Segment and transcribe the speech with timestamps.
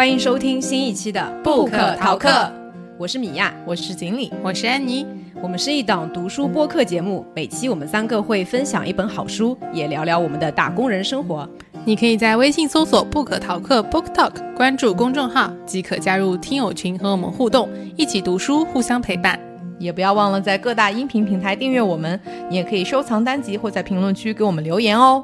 [0.00, 2.30] 欢迎收听新一期的《不可逃课》，
[2.96, 5.06] 我是米娅，我是锦鲤，我是安妮。
[5.42, 11.46] 我们是一档读书播客节目，每期我们三个会分享一本好书，也聊聊我们的打工人生活。
[11.84, 19.38] 你可以在微信搜索“不可逃课 ”（Book Talk），关注公众号即可加入听友群和我们互动，一起读书，互相陪伴。
[19.78, 25.22] 也不要忘了在各大音频平台订阅我们，你也可以收藏单集或在评论区给我们留言哦。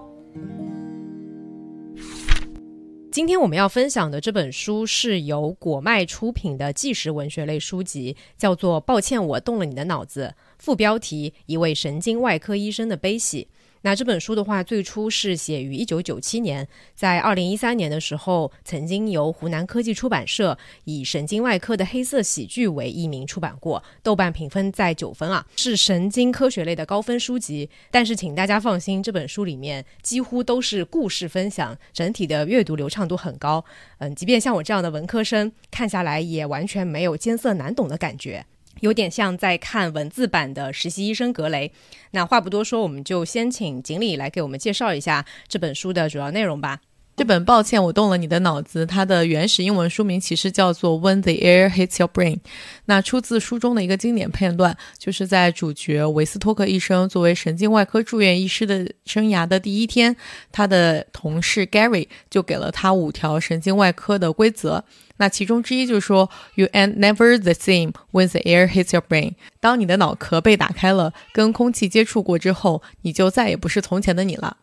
[3.16, 13.48] 今天我们要分享的这本书是由果麦出品的纪实文学类书籍，叫做《抱歉，我动了你的脑子》，副标题：一位神经外科医生的悲喜。
[13.82, 27.71] 那这本书的话，最初是写于一九九七年，在二零一三年的时候，曾经由湖南科技出版社以神经外科的黑色喜剧为译名出版过，豆瓣评分在九分啊，是神经科学类的高分书籍。
[27.90, 33.64] 但是请大家放心，这本书里面几乎都是故事分享，整体的阅读流畅度很高。
[33.98, 38.44] 嗯，即便像我这样的文科生看下来，也完全没有艰涩难懂的感觉。
[38.80, 41.72] 有点像在看文字版的实习医生格雷。
[42.12, 46.80] 那话不多说，我们就先请锦鲤来给我们介绍一下这本书的主要内容吧。
[47.17, 48.84] 这本抱歉，我动了你的脑子。
[48.84, 52.34] 它的原始英文书名其实叫做《When the Air Hits Your Brain》。
[52.84, 60.14] 那出自书中的一个经典片段，就是在主角维斯托克医生作为神经外科住院医师的生涯的第一天，
[60.53, 64.84] 他的同事 Gary 就给了他五条神经外科的规则。
[65.17, 69.33] 那其中之一就是说，You ain't never the same when the air hits your brain。
[69.59, 74.59] 当你的脑壳被打开了，跟空气接触过之后，你就再也不是从前的你了。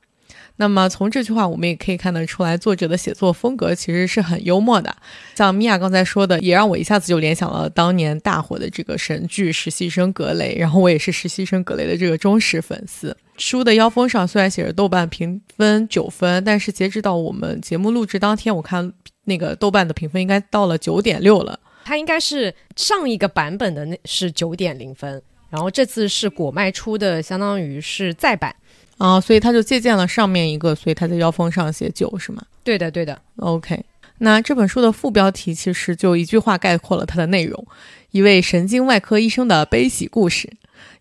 [0.57, 4.95] 那么从这句话，我们也可以看得出来，作者的写作风格其实是很幽默的。
[5.35, 13.15] 像米娅刚才说的，也让我一下子就联想了当年大火的这个神剧《实习生格雷》，然后我也是《实习生格雷》的这个忠实粉丝。
[13.37, 18.93] 书的腰封上虽然写着豆瓣评分九分，但是截止到我们节目录制当天，我看。
[19.25, 28.53] 那个豆瓣的评分应该到了九点六了，它应该是上一个版本的那是九点零分，然后这次是果麦出的，相当于是再版
[28.97, 32.41] 啊，所以他就借鉴了上面一个，所以他在腰封上写九是吗？
[32.63, 33.19] 对的，对的。
[33.37, 33.83] OK，
[34.19, 37.65] 那这本书的副标题其实就一句话概括了它的内容：
[38.11, 40.49] 一位神经外科医生的悲喜故事。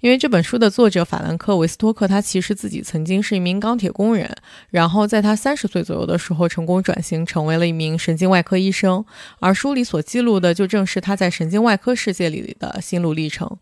[0.00, 4.34] 因为这本书的作者法兰克·维斯托克，他其实自己曾经是一名钢铁工人，
[4.71, 9.05] 然后在他三十岁左右的时候，成功转型成为了一名神经外科医生。
[9.38, 13.59] 而书里所记录的，就正是他在神经外科世界里的心路历程。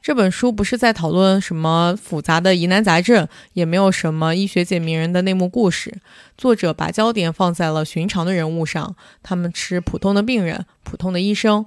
[0.00, 5.94] 这本书不是在讨论什么复杂的疑难杂症，也没有什么医学界名人的内幕故事。
[6.36, 11.66] 作者把焦点放在了寻常的人物上，他们是普通的病人，普通的医生。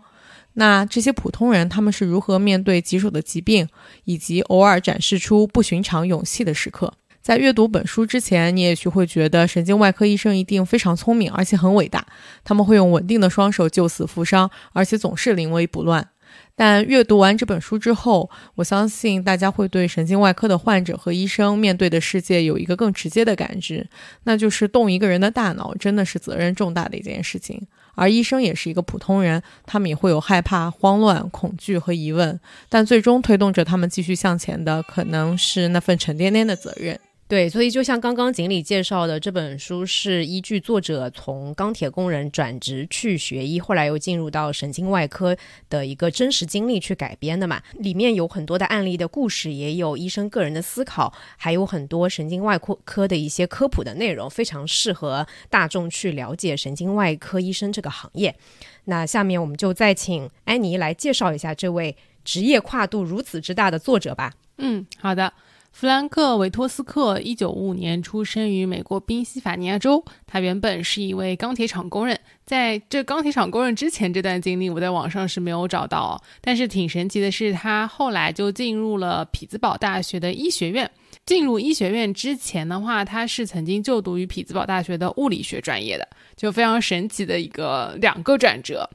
[0.56, 3.68] 那这些普通人他们是如何面对棘手的疾病，
[4.04, 6.94] 以及偶尔展示出不寻常勇气的时刻？
[7.22, 12.06] 在阅读本书之前，你也许会觉得神经外科医生一定非常聪明，而且很伟大，
[12.44, 16.08] 他们会用稳定的双手救死扶伤，而且总是临危不乱。
[16.56, 23.88] 但阅读完这本书之后，我相信大家会对神经外科的患者和医生面对的世界有一个更直接的感知，
[24.24, 27.68] 那就是动一个人的大脑真的是责任重大的一件事情。
[27.96, 32.40] 而医生也是一个普通人，他们也会有害怕、慌乱、恐惧和疑问，
[32.70, 37.00] 但最终推动着他们继续向前的，可能是那份沉甸甸的责任。
[37.28, 45.36] 对，所以就像刚刚锦鲤介绍的，这本书是依据作者从钢铁工人转职去学医，后来又进入到神经外科
[45.68, 47.60] 的一个真实经历去改编的嘛。
[47.80, 58.36] 里面有很多的案例的故事，也有医生个人的思考，还有很多神经外科科的一些科普的内容，非常适合大众去了解神经外科医生这个行业。
[58.84, 64.32] 那下面我们就再请安妮来介绍一下这位职业跨度如此之大的作者吧。
[64.60, 65.34] 嗯，好的。
[65.78, 70.02] 弗兰克·维托斯克，一九五五年出生于美国宾夕法尼亚州。
[70.26, 76.24] 他原本是一位钢铁厂工人，在这钢铁厂工人之前这段经历，我在网上是没有找到。
[76.40, 80.90] 但是挺神奇的是，他后来就进入了匹兹堡大学的医学院。
[81.26, 88.90] 进入医学院之前的话，他是曾经就读于匹兹堡大学的物理学专业的，就非常神奇的一个两个转折。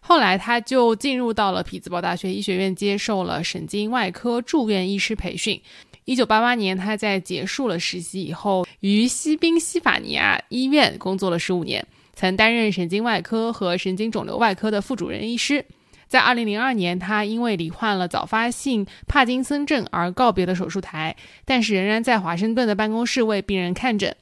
[0.00, 5.62] 后来他就进入到了匹兹堡大学医学院，接受了神经外科住院医师培训。
[6.04, 15.64] 一九八八年，他在结束了实习以后，于西宾西法尼亚医院工作了十五年，曾担任神经外科和神经肿瘤外科的副主任医师。
[16.06, 21.16] 在二零零二年，他因为罹患了早发性帕金森症而告别了手术台，
[21.46, 24.14] 但是仍然在华盛顿的办公室为病人看诊。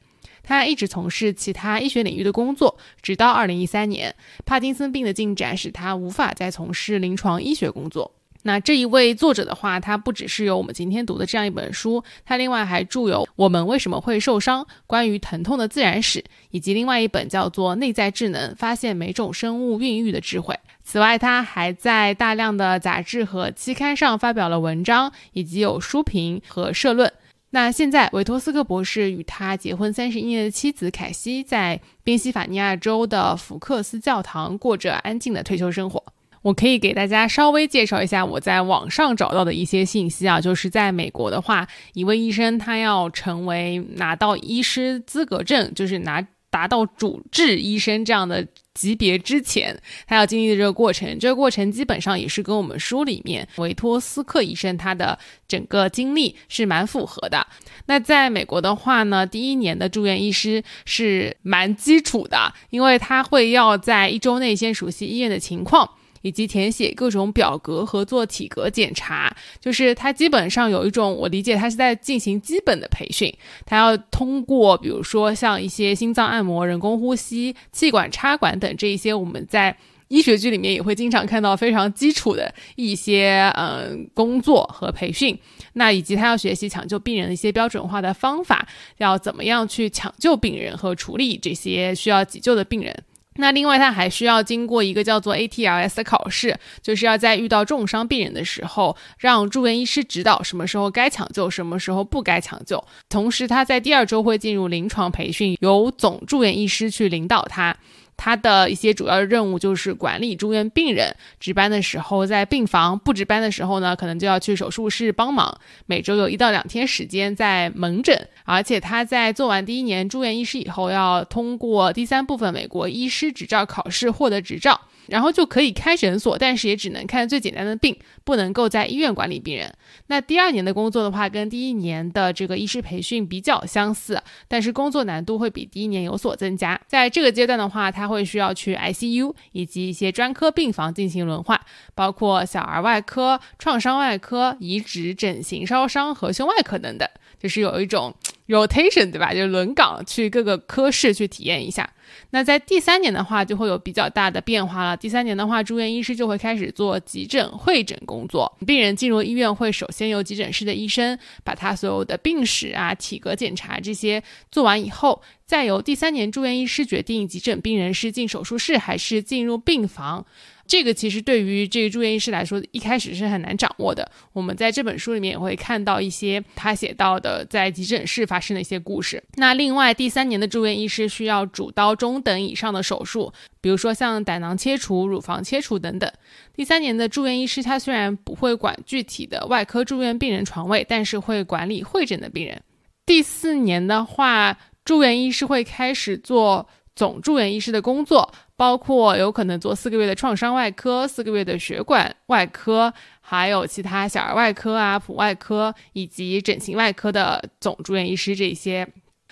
[0.45, 4.15] 他一直从事其他医学领域的工作，直到二零一三年，
[4.47, 8.13] 帕金森病的进展使他无法再从事临床医学工作。
[8.43, 20.55] 那这一位作者的话，他不只是有我们今天读的这样一本书，他另外还著有《我们为什么会受伤》关于疼痛的自然史，以及另外一本叫做《内在智能：发现每种生物孕育的智慧》。
[20.83, 27.13] 此外，他还在大量的杂志和期刊上发表了文章，以及有书评和社论。
[27.51, 36.03] 那现在，维托斯克博士与他结婚三十一年的妻子凯西，在宾夕法尼亚州的福克斯教堂过着安静的退休生活。
[36.43, 55.19] 我可以给大家稍微介绍一下我在网上找到的一些信息啊，就是在美国的话，一位医生他要成为拿到医师资格证，就是拿达到主治医生这样的级别之前，他要经历的这个过程，这个过程基本上也是跟我们书里面维托斯克医生他的
[55.49, 57.47] 整个经历是蛮符合的。
[57.87, 65.89] 那在美国的话呢，第一年的住院医师是蛮基础的，因为他会要在一周内先熟悉医院的情况。
[66.23, 73.33] 以及填写各种表格和做体格检查，就是他基本上有一种我理解他是在进行基本的培训，
[73.67, 79.77] 他要通过比如说像一些心脏按摩、人工呼吸、气管插管等这一些我们在
[80.09, 85.39] 医学剧里面也会经常看到非常基础的一些嗯工作和培训，
[85.73, 92.95] 那以及他要学习抢救病人的一些标准化的方法，要怎么样去抢救病人和处理这些需要急救的病人。
[93.37, 102.83] 那另外，他还需要经过一个叫做 ATLS 的考试，就是要在遇到重伤病人的时候，让住院医师指导什么时候该抢救，什么时候不该抢救。
[103.09, 107.77] 同时，他在第二周会进入临床培训，由总住院医师去领导他。
[108.25, 115.53] 他的一些主要任务就是管理住院病人，值班的时候在病房，不值班的时候呢，可能就要去手术室帮忙。
[115.87, 124.81] 每周有一到两天时间在门诊，而且他在做完第一年住院医师以后，要通过第三部分美国医师执照考试获得执照。
[125.07, 129.73] 然后就可以开诊所，但是也只能看最简单的病，不能够在医院管理病人。
[130.07, 136.81] 那第二年的工作的话，跟第一年的这个医师培训比较相似，但是工作难度会比第一年有所增加。
[136.87, 141.61] 在这个阶段的话，他会需要去 ICU 以及一些专科病房进行轮换，
[141.95, 147.09] 包括小儿外科、创伤外科、移植、整形、烧伤和胸外科等等，
[147.39, 148.15] 就是有一种
[148.49, 149.33] rotation，对吧？
[149.33, 151.89] 就轮岗去各个科室去体验一下。
[152.31, 154.97] 那在第三年的话，就会有比较大的变化了。
[154.97, 158.55] 第三年的话，住院医师就会开始做急诊会诊工作。
[158.67, 170.27] 病人进入医院，会首先由急诊室的医生把他所有的病史啊、体格检查这些做完以后，再由第三年住院医师决定急诊病人是进手术室还是进入病房。
[170.67, 174.11] 这个其实对于这个住院医师来说，一开始是很难掌握的。
[174.33, 179.23] 我们在这本书里面也会看到一些他写到的在急诊室发生的一些故事。
[179.35, 186.11] 那另外，第三年的住院医师需要主刀中等以上的手术，比如说像胆囊切除、乳房切除等等。
[186.55, 192.63] 第三年的住院医师他虽然不会管具体的外科住院病人床位，但是会管理会诊的病人。
[193.05, 198.33] 第四年的话，住院医师会开始做总住院医师的工作。
[198.63, 208.87] 包括有可能做四个月的创伤外科、四个月的血管外科，还有其他小儿外科啊、普外科以及整形外科的总住院医师这些。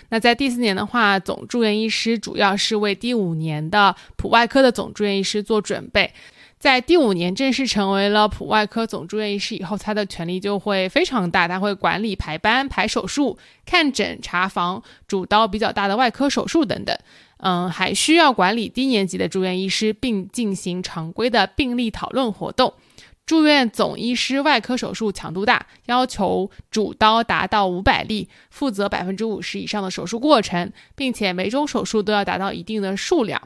[0.08, 6.12] 那在第四年的话，总住院医师主要是为第五年的普外科的总住院医师做准备。
[6.58, 16.98] 在第五年正式成为了普外科总住院医师以后，他的权力就会非常大，他会管理排班、排手术、看诊、查房、主刀比较大的外科手术等等。
[17.42, 22.74] 嗯，还需要管理低年级的住院医师，并进行常规的病例讨论活动。
[23.26, 33.40] 住院总医师外科手术强度大，要求主刀达到五百例，负责百分之五十以上的手术过程，并且每种手术都要达到一定的数量。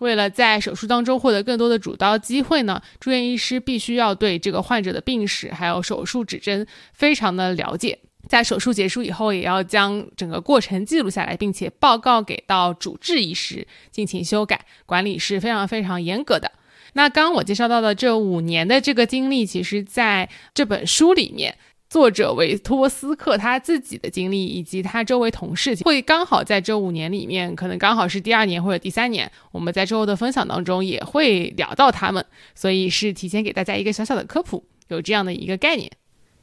[0.00, 7.98] 为了在手术当中获得更多的主刀机会呢，住院医师必须要对这个患者的病史还有手术指针非常的了解。
[8.28, 14.64] 在手术结束以后，也要将整个过程记录下来，并且报告给到主治医师进行修改。
[14.84, 16.52] 管理是非常非常严格的。
[16.94, 21.56] 那刚刚我介绍到的这五年的这个经历，其实在这本书里面，
[21.90, 35.90] 作者维托斯克他自己的经历以及他周围同事，会刚好在这五年里面，可能刚好是第二年或者第三年，我们在之后的分享当中也会聊到他们，所以是提前给大家一个小小的科普，有这样的一个概念。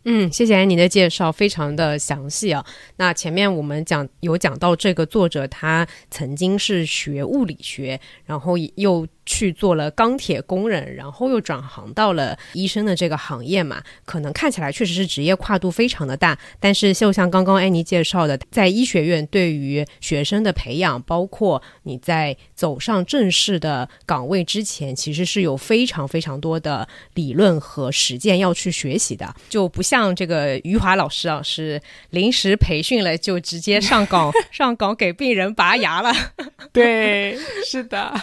[0.05, 2.65] 嗯，谢谢你的介绍，非常的详细啊。
[2.97, 9.07] 那前面我们讲有讲到这个作者，他曾经是学物理学，然后又。
[9.25, 16.37] 去做了钢铁工人，然后又转行到了医生的这个行业嘛，可能看起来确实是职业跨度非常的大。
[16.59, 36.13] 但是就像刚刚安妮介绍的，在医学院对于学生的培养，包括你在走上正式的岗位之前，其实是有非常非常多的理论和实践要去学习的， 就不像这个余华老师啊，是临时培训了就直接上岗上岗给病人拔牙了。
[36.73, 38.13] 对，是的。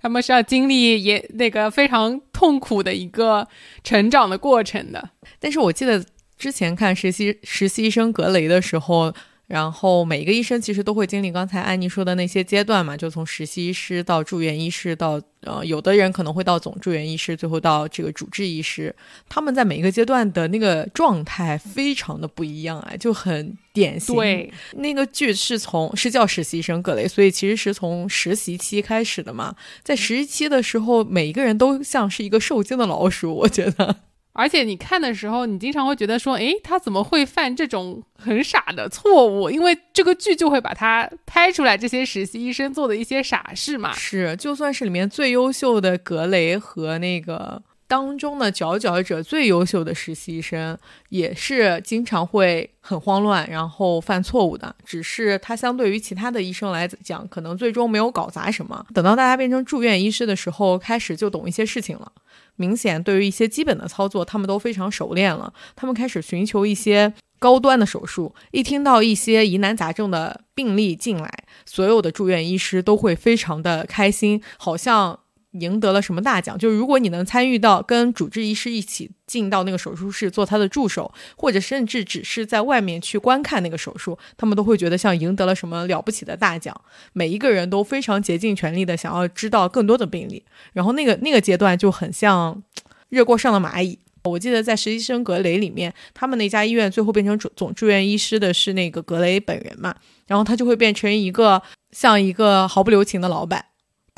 [0.00, 3.46] 他们是要经历也那个非常痛苦的一个
[3.84, 5.10] 成长的过程的。
[5.38, 6.04] 但是我记得
[6.38, 9.14] 之前看实习实习生格雷的时候。
[9.50, 18.94] 然后每一个医生其实都会经历刚才安妮说的那些阶段嘛，就从实习医师到住院医师，到呃有的人可能会到总住院医师，最后到这个主治医师。
[19.28, 24.14] 他们在每一个阶段的那个状态非常的不一样啊，就很典型。
[24.14, 29.56] 对，那个剧是从是叫实习生葛雷，所以其实是从实习期开始的嘛。
[29.82, 33.96] 在实习期的时候，每一个人都像是一个受惊的老鼠，我觉得。
[34.40, 39.50] 而且你看的时候，你经常会觉得说，诶，他怎么会犯这种很傻的错误？
[39.50, 43.92] 因为这个剧就会把他拍出来这些实习医生做的一些傻事嘛。
[43.92, 50.78] 是，就算是里面最优秀的格雷和那个当中的佼佼者，最优秀的实习医生，
[51.10, 54.74] 也是经常会很慌乱，然后犯错误的。
[54.86, 58.86] 只是他相对于其他的医生来讲，可能最终没有搞砸什么。
[58.94, 62.10] 等到大家变成住院医师的时候，开始就懂一些事情了。
[62.60, 65.50] 明显，对于一些基本的操作，他们都非常熟练了。
[65.74, 68.34] 他们开始寻求一些高端的手术。
[68.50, 75.19] 一听到一些疑难杂症的病例进来，所有的住院医师都会非常的开心，好像。
[75.52, 76.56] 赢得了什么大奖？
[76.56, 86.74] 就是如果你能参与到跟主治医师一起进到那个手术室做他的助手，或者甚至只是在外面去观看那个手术，他们都会觉得像赢得了什么了不起的大奖。
[87.12, 90.44] 每一个人都非常竭尽全力的想要知道更多的病例。
[90.72, 92.62] 然后那个那个阶段就很像
[93.08, 93.98] 热锅上的蚂蚁。
[94.22, 103.64] 我记得在实习生格雷里面，他们那家医院最后变成总总住院医师的是那个格雷本人嘛，然后他就会变成一个像一个毫不留情的老板。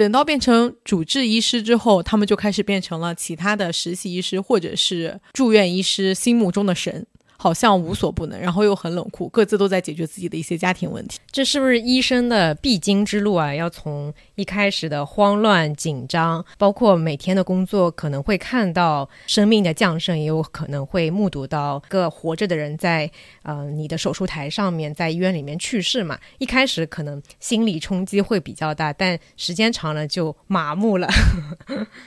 [0.03, 7.07] 等到变成主治医师之后，他们就开始变成了其他的实习医师或者是住院医师心目中的神。
[7.43, 11.19] 好像无所不能，然后又很冷酷，各自都在解决自己的一些家庭问题。
[11.33, 13.53] 这是不是医生的必经之路啊？
[13.53, 23.11] 要从一开始的慌乱、紧张，包括每天的工作，可能会看到生命的降生，也有可能会目睹到个活着的人在
[23.43, 26.17] 呃你的手术台上面，在医院里面去世嘛。
[26.39, 31.09] 一开始可能心理冲击会比较大，但时间长了就麻木了。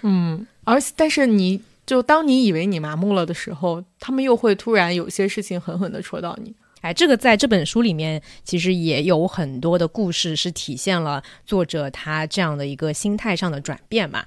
[0.01, 1.61] 嗯，而但是你。
[1.85, 6.53] 就当你以为你麻木了的时候，他们又会突然有些事情狠狠地戳到你。
[6.81, 14.23] 哎，这个在这本书里面其实也有很多的故事，是体现了作者他这样的一个心态上的转变嘛。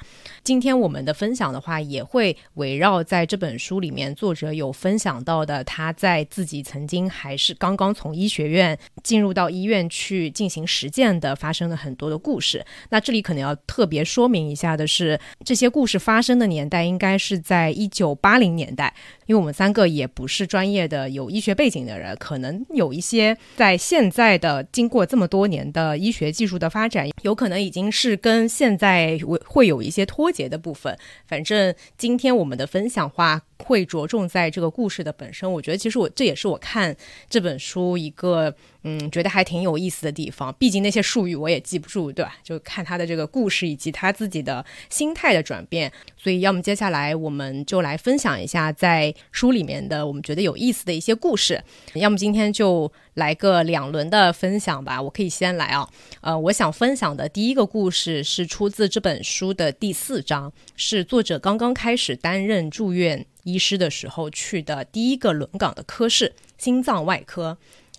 [0.48, 12.64] 今天我们的分享的话，也会围绕在这本书里面，作者有分享到的他在自己曾经还是刚刚从医学院进入到医院去进行实践的，发生了很多的故事。
[12.88, 18.94] 那这里可能要特别说明一下的是，这些故事发生的年代应该是在一九八零年代。
[19.26, 30.96] 因为我们三个也不是专业的有医学背景的人，可能有一些在现在的经过这么多年的医学技术的发展，有可能已经是跟现在会有一些脱节节的部分。
[31.26, 35.50] 反正今天我们的分享话会着重在这个故事的本身。
[35.52, 36.96] 我觉得其实我这也是我看
[37.28, 38.54] 这本书一个。
[38.84, 42.36] 嗯，觉得还挺有意思的地方，毕竟那些术语我也记不住，对吧？
[42.44, 45.92] 就看他的这个故事以及他自己的心态的转变。
[46.16, 51.62] 所以，要么接下来我们就来分享一下在书里面的我们觉得有意思的一些故事，
[51.94, 55.02] 要么今天就来个两轮的分享吧。
[55.02, 55.88] 我可以先来啊，
[56.20, 67.58] 呃，我想分享的第一个故事是出自这本书的第四章，是作者刚刚开始担任住院医师的时候去的第一个轮岗的科室——心脏外科。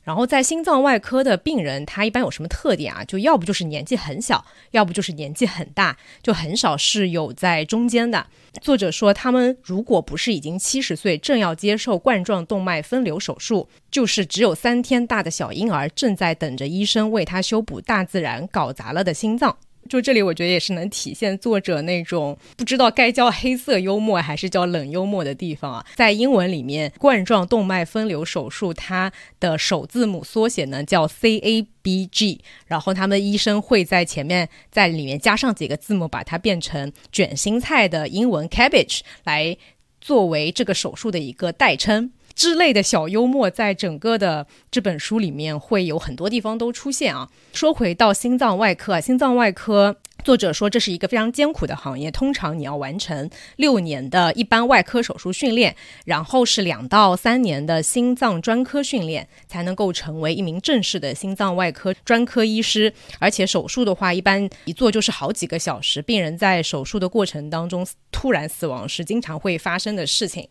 [0.10, 3.04] 然后在心脏外科的病人，他一般有什么特点啊？
[3.06, 8.26] 就要不就是年纪很小，要不就是年纪很大，就很少是有在中间的。
[8.60, 19.56] 作者说，他们如果不是已经七十岁，正要接受冠状动脉分流手术，就是只有三天大的小婴儿，正在等着医生为他修补大自然搞砸了的心脏。
[19.90, 25.86] 就这里，我觉得也是能体现作者那种不知道该叫黑色幽默还是叫冷幽默的地方啊。
[25.96, 39.58] 在英文里面，冠状动脉分流手术它的首字母缩写呢叫 C A B G，然后他们医生会在前面在里面加上几个字母，把它变成卷心菜的英文 cabbage 来
[40.00, 42.12] 作为这个手术的一个代称。
[42.40, 47.30] 之类的小幽默，在整个的这本书里面会有很多地方都出现啊。
[47.52, 49.98] 说回到心脏外科，心脏外科。
[50.24, 52.12] 作者说，这是一个非常艰苦的行业。
[52.12, 62.94] 通常你要完成六年的一般外科手术训练，然后是两到三年的心脏专科训练，才能够成为一名正式的心脏外科专科医师。
[63.20, 70.48] 而且手术的话，一般一做就是好几个小时，病人在手术的过程当中突然死亡是经常会发生的事情。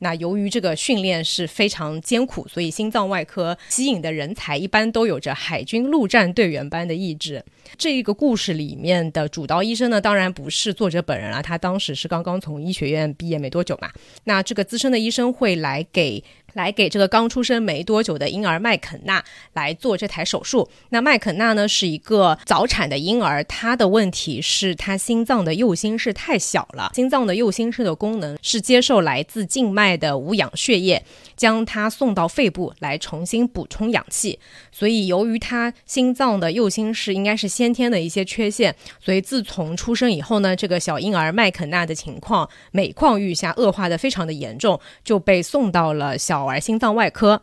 [0.00, 7.44] 那由于这个训练是非常艰苦，所以心脏外科吸引的人才一般都有着海军陆战队员般的意志。
[7.76, 13.90] 这个故事里面的主刀医生呢，当然不是作者本人了，他当时是刚刚从医学院毕业没多久嘛。
[14.24, 16.22] 那这个资深的医生会来给。
[16.56, 19.22] 来给这个刚出生没多久的婴儿麦肯纳
[19.52, 20.68] 来做这台手术。
[20.88, 26.90] 那麦肯纳呢是一个早产的婴儿，他的问题是他心脏的右心室太小了。
[26.94, 31.04] 心脏的右心室的功能是接受来自静脉的无氧血液，
[31.36, 34.38] 将它送到肺部来重新补充氧气。
[34.72, 46.46] 所以由于他心脏的右心室应该是先天的一些缺陷，所以自从出生以后呢，这个小婴儿麦肯纳的情况每况愈下，恶化的非常的严重，就被送到了小。
[46.46, 47.42] 儿心脏外科，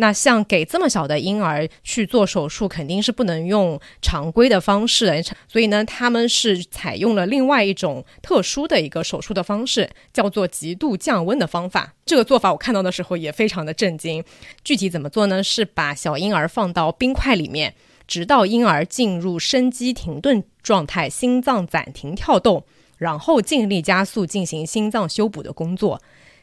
[0.00, 11.92] 那像给这么小的婴儿去做手术，肯定是不能用常规的方式的，所以呢，他们是采用了另外一种特殊的一个手术的方式，叫做极度降温的方法。
[12.06, 14.24] 这个做法我看到的时候也非常的震惊。
[14.64, 15.42] 具体怎么做呢？
[15.42, 17.74] 是把小婴儿放到冰块里面，
[18.08, 22.64] 直到婴儿进入生机停顿状态，心脏暂停跳动，
[22.96, 26.00] 然后尽力加速进行心脏修补的工作。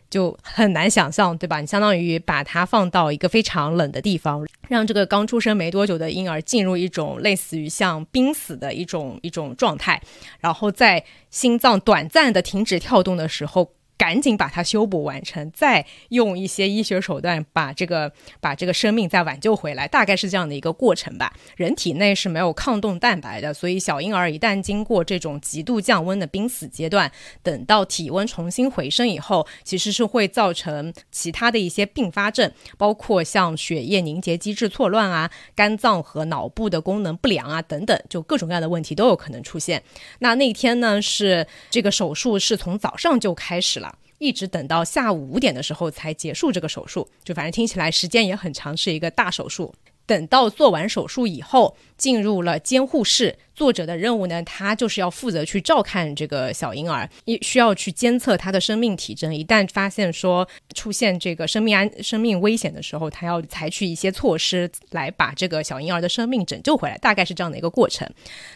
[0.09, 1.59] 就很难想象，对吧？
[1.61, 10.01] 你相当于把它放到一个非常冷的地方，让这个刚出生没多久的婴儿进入一种类似于像濒死的一种一种状态，
[10.39, 13.71] 然后在心脏短暂的停止跳动的时候。
[13.97, 21.33] 赶紧把它修补完成，再用一些医学手段把这个把这个生命再挽救回来，大概是这样的一个过程吧。
[21.55, 27.11] 人体内是没有抗冻蛋白的，所以小婴儿一旦经过这种极度降温的濒死阶段，
[27.41, 39.81] 等到体温重新回升以后，其实是会造成其他的一些并发症，包括像血液凝结机制错乱啊、肝脏和脑部的功能不良啊等等，就各种各样的问题都有可能出现。
[40.19, 43.86] 那那天呢，是这个手术是从早上就开始了。
[44.17, 49.73] 一直等到下午五点的时候才结束这个手术，就反正听起来时间也很长，是一个大手术。
[50.05, 53.37] 等到做完手术以后，进入了监护室。
[53.53, 59.35] 作者的任务呢，他就是要负责去照看这个小婴儿，一需要去监测他的生命体征。
[59.35, 68.09] 一旦发现说出现这个生命安生命危险的时候，他要采取一些措施来把这个小婴儿的生命拯救回来，大概是这样的一个过程。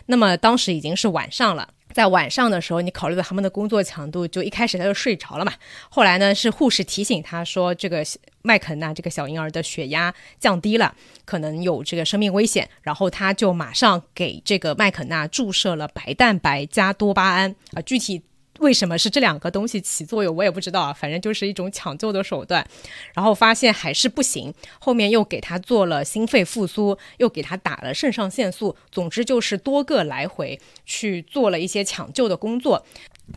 [0.06, 1.68] 那么当时已经是晚上了。
[1.94, 5.54] 在晚上的时候，你考虑到他们的工作强度，就一开始他就睡着了嘛。
[5.90, 8.04] 后来呢，是护士提醒他说，这个
[8.42, 12.70] 麦肯纳这个小婴儿的血压降低了，可能有这个生命危险。
[12.82, 18.22] 然后他就马上给这个麦肯纳注射了白蛋白加多巴胺啊，具体。
[18.62, 20.94] 为什么是这两个东西起作用，我也不知道啊。
[20.94, 22.66] 反正就是一种抢救的手段，
[23.14, 32.86] 然后发现还是不行，后面又给他做了心肺复苏，又给他打了肾上腺素，总之就是多个来回去做了一些抢救的工作。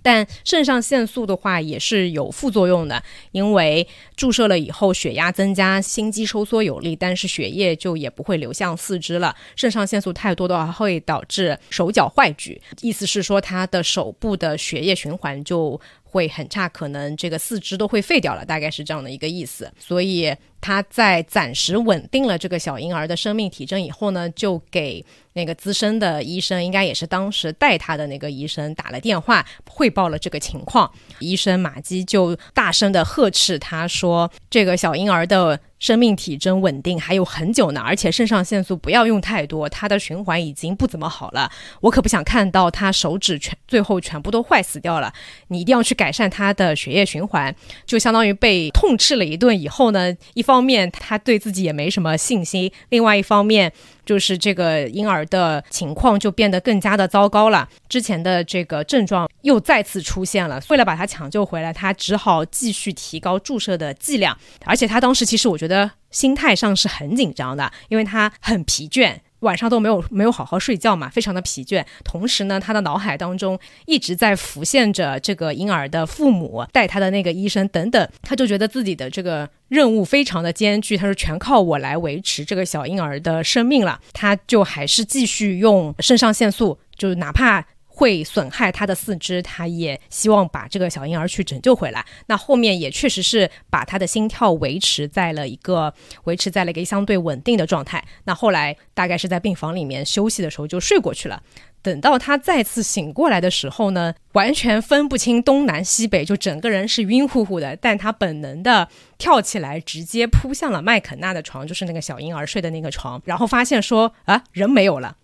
[0.02, 9.34] 但肾上腺素的话也是有副作用的，因为注射了以后血压增加，心肌收缩有力，但是血液就也不会流向四肢了。
[9.54, 19.72] 肾上腺素太多的话会导致手脚坏举，意思是说他的手部的血液循环就会很差，可能这个四肢都会废掉了，大概是这样的一个意思。
[19.78, 25.04] 所以他在暂时稳定了这个小婴儿的生命体征以后呢，就给。
[25.34, 45.12] 那个资深的医生应该也是当时带他的那个医生打了电话汇报了这个情况，医生马基就大声的呵斥他说：“这个小婴儿的生命体征稳定还有很久呢，而且肾上腺素不要用太多，他的循环已经不怎么好了，我可不想看到他手指全最后全部都坏死掉了。
[45.48, 53.72] 你一定要去改善他的血液循环。”就相当于被痛斥了一顿以后呢，一方面他对自己也没什么信心，另外一方面。
[54.04, 60.60] 就是这个婴儿的情况就变得更加的糟糕了，之前的这个症状又再次出现了。
[60.68, 69.16] 为了把他抢救回来，他只好继续提高注射的剂量，而且他当时其实我觉得心态上是很紧张的，因为他很疲倦。
[69.44, 71.84] 晚上都没有没有好好睡觉嘛，非常的疲倦。
[72.02, 80.96] 同时呢，他的脑海当中一直在浮现着这个婴儿的父母、带他的那个医生等等，他就觉得自己的这个任务非常的艰巨。
[80.96, 87.64] 他说全靠我来维持这个小婴儿的生命了，他就还是继续用肾上腺素，就是哪怕。
[87.96, 92.04] 会损害他的四肢，他也希望把这个小婴儿去拯救回来。
[92.26, 98.04] 那后面也确实是把他的心跳维持在了一个维持在了一个相对稳定的状态。
[98.24, 101.40] 那后来大概是在病房里面休息的时候就睡过去了。
[101.82, 107.76] 等到他再次醒过来的时候呢，完全分不清东南西北，就整个人是晕乎乎的。
[107.76, 115.14] 但他本能的跳起来，直接扑向了麦肯纳的床，就是那个小婴儿睡的那个床，然后发现说啊，人没有了。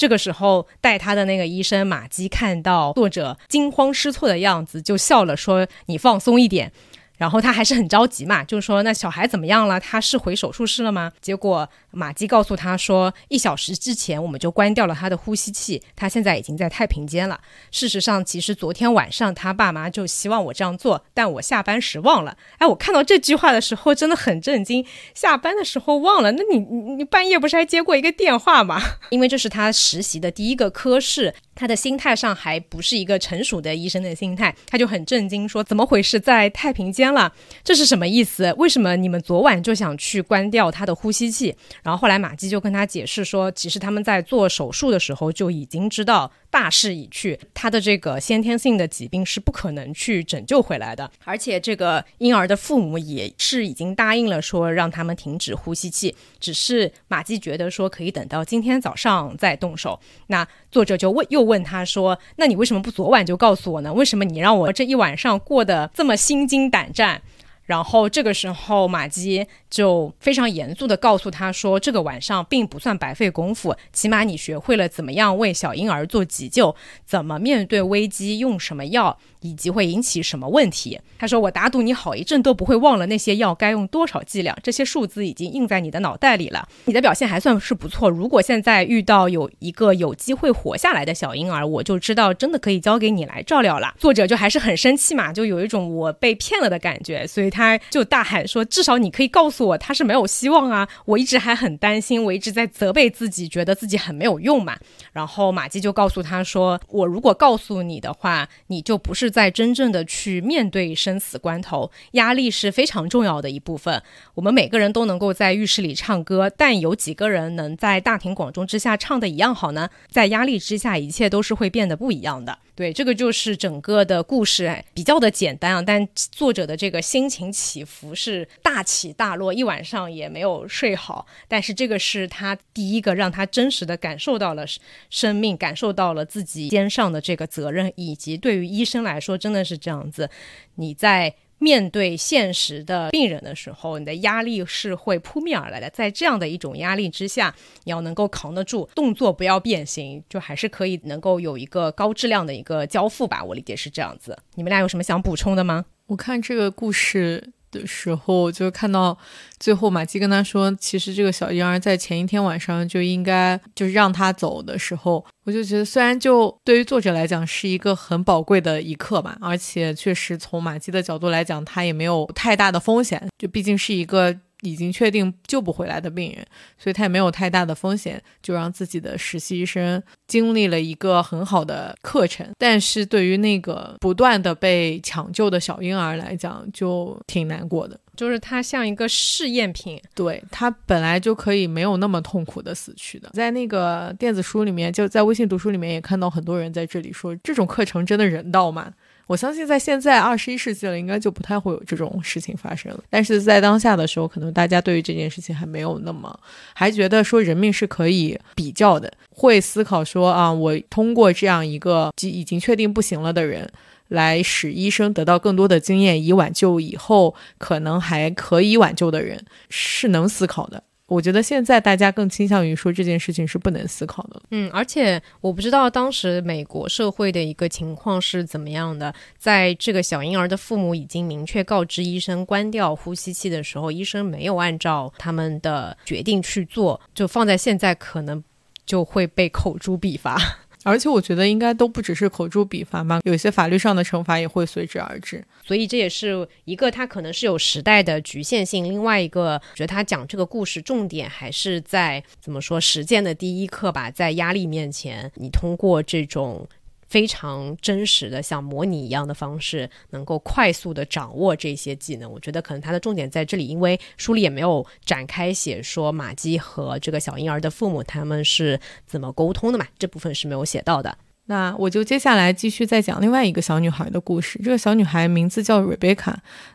[0.00, 6.72] 这个时候，带他的那个医生马基看到作者惊慌失措的样子，就笑了，说：“你放松一点。”
[7.18, 9.78] 然后他还是很着急嘛，就是说那小孩怎么样了？
[9.78, 11.12] 他是回手术室了吗？
[11.20, 17.40] 结果马基告诉他说，一小时之前我们就关掉了他的呼吸器，他现在已经在太平间了。
[17.70, 22.36] 事实上，其实昨天晚上他爸妈就希望我这样做，但我下班时忘了。
[22.58, 26.32] 哎，我看到这句话的时候真的很震惊，下班的时候忘了？
[26.32, 28.80] 那你你你半夜不是还接过一个电话吗？
[29.10, 31.34] 因为这是他实习的第一个科室。
[31.52, 36.18] 他的心态上还不是一个成熟的医生的心态，他就很震惊，说：“怎么回事？
[36.18, 37.30] 在太平间了，
[37.62, 38.50] 这是什么意思？
[38.56, 60.00] 为什么你们昨晚就想去关掉他的呼吸器？”然后后来马基就跟他解释说：“其实他们在做手术的时候就已经知道。”大势已去，他的这个先天性的疾病是不可能去拯救回来的，而且这个婴儿的父母也是已经答应了，说让他们停止呼吸器，只是马基觉得说可以等到今天早上再动手。
[60.26, 63.92] 那作者就问，又问他说：“那你为什么不昨晚就告诉我呢？
[63.92, 67.22] 为什么你让我这一晚上过得这么心惊胆战？”
[67.70, 76.74] 然后这个时候，马基就非常严肃地告诉他说：“这个晚上并不算白费功夫，起码你学会了怎么样为小婴儿做急救，
[77.06, 80.98] 怎么面对危机，用什么药。”以及会引起什么问题？
[81.18, 86.66] 他说：“我打赌你好一阵都不会忘了那些药该用多少剂量，这些数字已经印在你的脑袋里了。
[86.86, 88.08] 你的表现还算是不错。
[88.08, 100.88] 如果现在遇到有一个有机会活下来的小婴儿，我就知道真的可以交给你来照料了。”作者就还是很生气嘛，就有一种我被骗了的感觉，所以他就大喊说：“至少你可以告诉我他是没有希望啊！
[101.06, 104.76] 我一直还很担心，我一直在责备自己，觉得自己很没有用嘛。”
[105.12, 114.02] 然后马基就告诉他说：“我如果告诉你的话，你就不是。”在真正的去面对生死关头，压力是非常重要的一部分。
[114.34, 119.88] 我们每个人都能够在浴室里唱歌，但有几个人能在大庭广众之下唱的一样好呢？
[120.08, 122.58] 在压力之下，一切都是会变得不一样的。
[122.74, 125.82] 对，这个就是整个的故事，比较的简单啊。
[125.82, 131.26] 但作者的这个心情起伏是大起大落，一晚上也没有睡好。
[131.46, 134.64] 但是这个是他第一个让他真实的感受到了
[135.10, 140.28] 生命，感受到了自己肩上的这个责任，以及对于医生来说，真的是这样子。
[140.74, 141.34] 你在。
[141.62, 145.90] 面对现实的病人的时候，你的压力是会扑面而来的。
[145.90, 147.54] 在这样的一种压力之下，
[147.84, 153.44] 你要能够扛得住，动作不要变形，就还是可以能够有一个高质量的一个交付吧。
[153.44, 154.34] 我理解是这样子。
[154.54, 155.84] 你们俩有什么想补充的吗？
[156.06, 157.52] 我看这个故事。
[157.70, 159.16] 的时候，就看到
[159.58, 174.36] 最后马基跟他说，其实这个小婴儿在前一天晚上就应该就是让他走的时候，我就觉得虽然就对于作者来讲是一个很宝贵的一刻吧，而且确实从马基的角度来讲，他也没有太大的风险，就毕竟是一个。
[174.62, 176.46] 已经确定救不回来的病人，
[176.78, 182.46] 所以他也没有太大的风险，就让自己的实习医生经历了一个很好的课程。
[182.58, 187.98] 但是对于那个不断的被抢救的小婴儿来讲，就挺难过的。
[188.16, 193.30] 就是他像一个试验品，对他本来就可以没有那么痛苦的死去的。
[193.32, 198.92] 在那个电子书里面，就在微信读书里面也看到很多人在这里说，这种课程真的人道吗？
[199.30, 202.98] 我相信在现在二十一世纪了，应该就不太会有这种事情发生了。
[203.08, 206.36] 但是在当下的时候，可能大家对于这件事情还没有那么，
[206.74, 213.70] 还觉得说人命是可以比较的，会思考说啊，我通过这样一个已经确定不行了的人，
[214.08, 220.82] 来使医生得到更多的经验，以挽救以后可能还可以挽救的人，是能思考的。
[221.10, 224.40] 我觉得现在大家更倾向于说这件事情是不能思考的。
[224.52, 229.12] 嗯，而且我不知道当时美国社会的一个情况是怎么样的。
[229.36, 238.42] 在这个小婴儿的父母已经明确告知医生关掉呼吸器的时候，医生没有按照他们的决定去做，就放在现在可能
[238.86, 240.38] 就会被口诛笔伐。
[240.82, 245.44] 而且我觉得应该都不只是口诛笔伐吧，有些法律上的惩罚也会随之而至。
[245.64, 248.84] 所以这也是一个，它可能是有时代的局限性。
[248.84, 256.68] 另外一个，觉得他讲这个故事重点还是在怎么说实践的第一课吧，在压力面前，你通过这种。
[257.10, 262.30] 非常真实的，像模拟一样的方式，能够快速的掌握这些技能。
[262.30, 271.18] 我觉得可能它的重点在这里，因为书里也没有展开写说马基和这个小婴儿的父母他们是怎么沟通的嘛，这部分是没有写到的。
[271.46, 274.60] 那我就接下来继续再讲另外一个小女孩的故事。
[274.62, 276.32] 这个小女孩名字叫 Rebecca。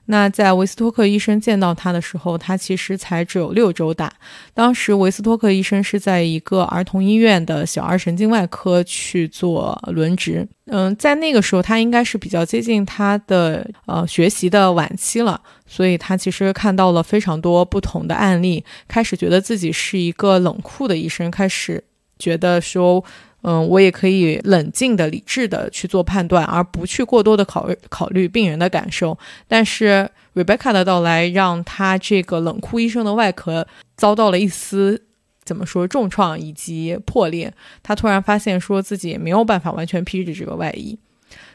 [0.07, 4.11] 那在维斯托克医生见到她的时候，她其实才只有六周大。
[4.53, 10.45] 当时维斯托克医生是在一个儿童医院的小儿神经外科去做轮值。
[10.65, 21.81] 嗯，在那个时候，她应该是比较接近她的呃学习的晚期了，所以她其实看到了非常多不同的案例，开始觉得自己是一个冷酷的医生，开始
[22.19, 23.01] 觉得说。
[23.47, 29.15] 嗯，我也可以冷静的、理智的去做判断，而不去过多的考虑考虑病人的感受。
[29.47, 34.99] 但是 Rebecca 的到来，让他这个冷酷医生的外壳遭到了一丝
[35.43, 37.53] 怎么说重创以及破裂。
[37.83, 40.97] 他突然发现，说自己没有办法完全披着这个外衣。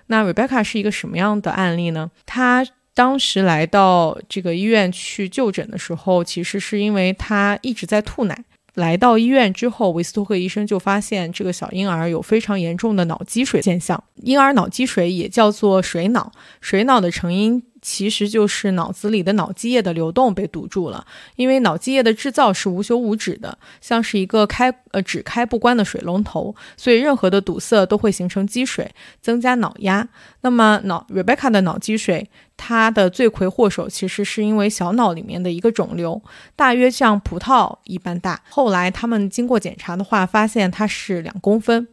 [0.06, 2.08] 那 Rebecca 是一个什么样的案例呢？
[2.24, 8.44] 他当时来到这个医院去就诊的时候，其实是因为他一直在吐奶。
[8.74, 14.02] 来到医院之后，维斯托克医生就发现这个小婴儿有非常严重的脑积水现象。
[14.16, 17.62] 婴儿脑积水也叫做水脑，水脑的成因。
[17.82, 28.90] 其实就是脑子里的脑积液的流动被堵住了，因为脑积液的制造是无休无止的，像是一个开呃只开不关的水龙头，所以任何的堵塞都会形成积水，
[29.20, 30.08] 增加脑压。
[30.42, 36.20] 那么脑 Rebecca 的脑积水，它的罪魁祸首其实是因为小脑里面的一个肿瘤，
[36.54, 38.42] 大约像葡萄一般大。
[38.50, 41.88] 后来他们经过检查的话，发现它是两公分。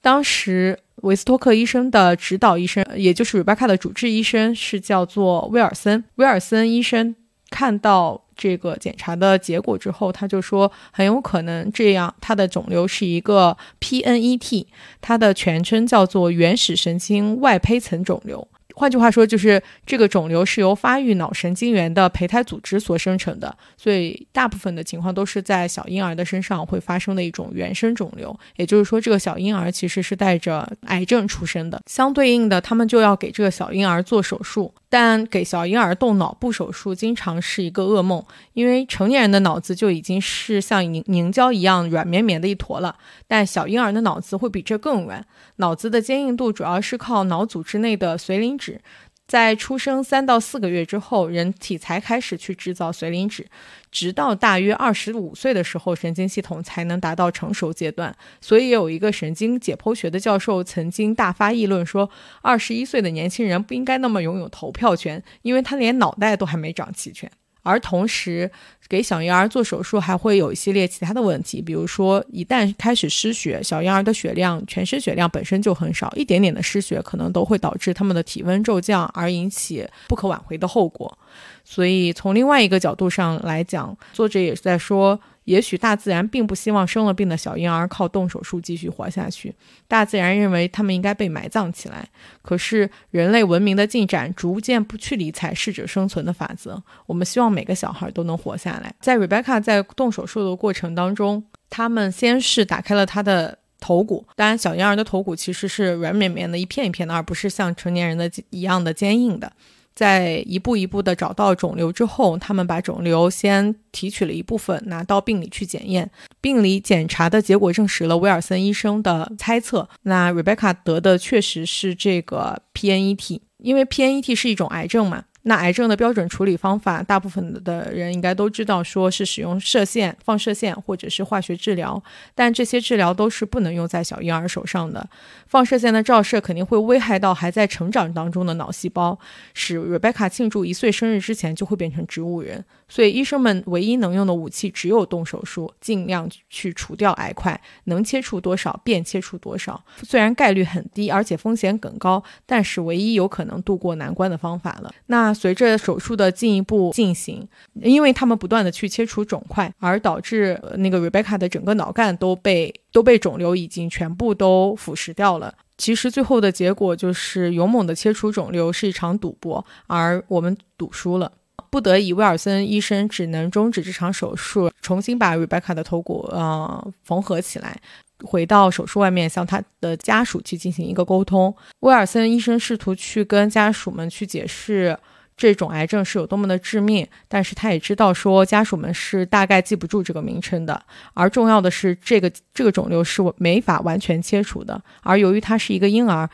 [0.00, 0.80] 当时。
[1.02, 6.04] 维斯托克医生的指导医生，也就是 Rebecca 的主治医生，是叫做威尔森。
[6.16, 7.14] 威尔森医生
[7.50, 14.66] 看到这个检查的结果之后，他就说，很有可能这样，他的肿瘤是一个 PNET，
[15.00, 18.46] 它的全称叫做原始神经外胚层肿瘤。
[18.78, 28.38] 换句话说，就是这个肿瘤是由发育脑神经元的胚胎组织所生成的，所以大部分的情况都是在小婴儿的身上会发生的一种原生肿瘤。
[28.54, 31.80] 也就是说，这个小婴儿其实是带着癌症出生的。
[31.86, 34.72] 相对应的，他们就要给这个小婴儿做手术。
[34.90, 45.22] 但给小婴儿动脑部手术经常是一个噩梦，因为成年人的脑子就已经是像凝凝胶一样软绵绵的一坨了，但小婴儿的脑子会比这更软。
[45.58, 48.80] 脑子的坚硬度主要是靠脑组织内的髓磷脂。
[49.26, 53.46] 在出生三到四个月之后，人体才开始去制造髓磷脂，
[53.92, 58.16] 直到大约二十五岁的时候，神经系统才能达到成熟阶段。
[58.40, 62.08] 所以，有一个神经解剖学的教授曾经大发议论说，
[62.40, 67.30] 二十一岁的年轻人不应该那么拥有投票权，因为他连脑袋都还没长齐全。
[67.62, 68.50] 而同时，
[68.88, 81.18] 给小婴儿做手术还会有一系列其他的问题，比如说，一旦开始失血，小婴儿的血量全身血量本身就很少，一点点的失血可能都会导致他们的体温骤降，而引起不可挽回的后果。
[81.64, 85.20] 所以，从另外一个角度上来讲，作者也是在说。
[85.48, 89.54] 也许大自然并不希望生了病的小婴儿靠动手术继续活下去，
[89.88, 92.06] 大自然认为他们应该被埋葬起来。
[92.42, 98.94] 可是人类文明的进展逐渐不去理睬适者生存的法则，我们希望每个小孩都能活下来。
[99.00, 109.50] 在 Rebecca 在动手术的过程当中，他们先是打开了他的头骨，当然小婴儿的头骨其实是软绵绵的一片一片的，而不是像成年人的一样的坚硬的。
[109.98, 116.08] 在一步一步的找到肿瘤之后，他们把肿瘤先提取了一部分，拿到病理去检验。
[116.40, 119.88] 病理检查的结果证实了威尔森医生的猜测。
[120.02, 125.24] 那 Rebecca 得的确实是这个 PNET，因为 PNET 是一种癌症嘛。
[125.48, 132.00] 那癌症的标准处理方法，大部分的人应该都知道，说是使用射线、放射线或者是化学治疗，
[132.34, 135.08] 但这些治疗都是不能用在小婴儿手上的。
[135.46, 139.18] 放射线的照射肯定会危害到还在成长当中的脑细胞，
[139.54, 142.62] 使 Rebecca 庆祝一岁生日之前就会变成植物人。
[142.88, 149.82] 所以医生们唯一能用的武器只有动手术，尽量去除掉癌块，能切除多少便切除多少。
[150.02, 154.90] 虽然概率很低，而且风险更高，但是唯一有可能度过难关的方法了。
[155.06, 157.46] 那随着手术的进一步进行，
[157.82, 165.54] 因为他们不断的去切除肿块，而导致那个 Rebecca 的整个脑干都被都被肿瘤已经全部都腐蚀掉了。
[165.76, 171.30] 其实最后的结果就是勇猛的切除肿瘤是一场赌博，而我们赌输了。
[171.70, 177.80] 不得已，威尔森医生只能终止这场手术，重新把 Rebecca 的头骨呃缝合起来，
[178.24, 181.54] 回到手术外面向他的家属去进行一个沟通。
[181.80, 184.98] 威尔森医生试图去跟家属们去解释
[185.36, 190.82] 这种癌症是有多么的致命，但是他也知道说家属们是大概记不住这个名称的，
[191.14, 196.28] 而重要的是这个这个肿瘤是没法完全切除的，而由于他是一个婴儿，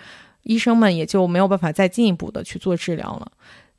[0.44, 3.31] 医生们也就没有办法再进一步的去做治疗了。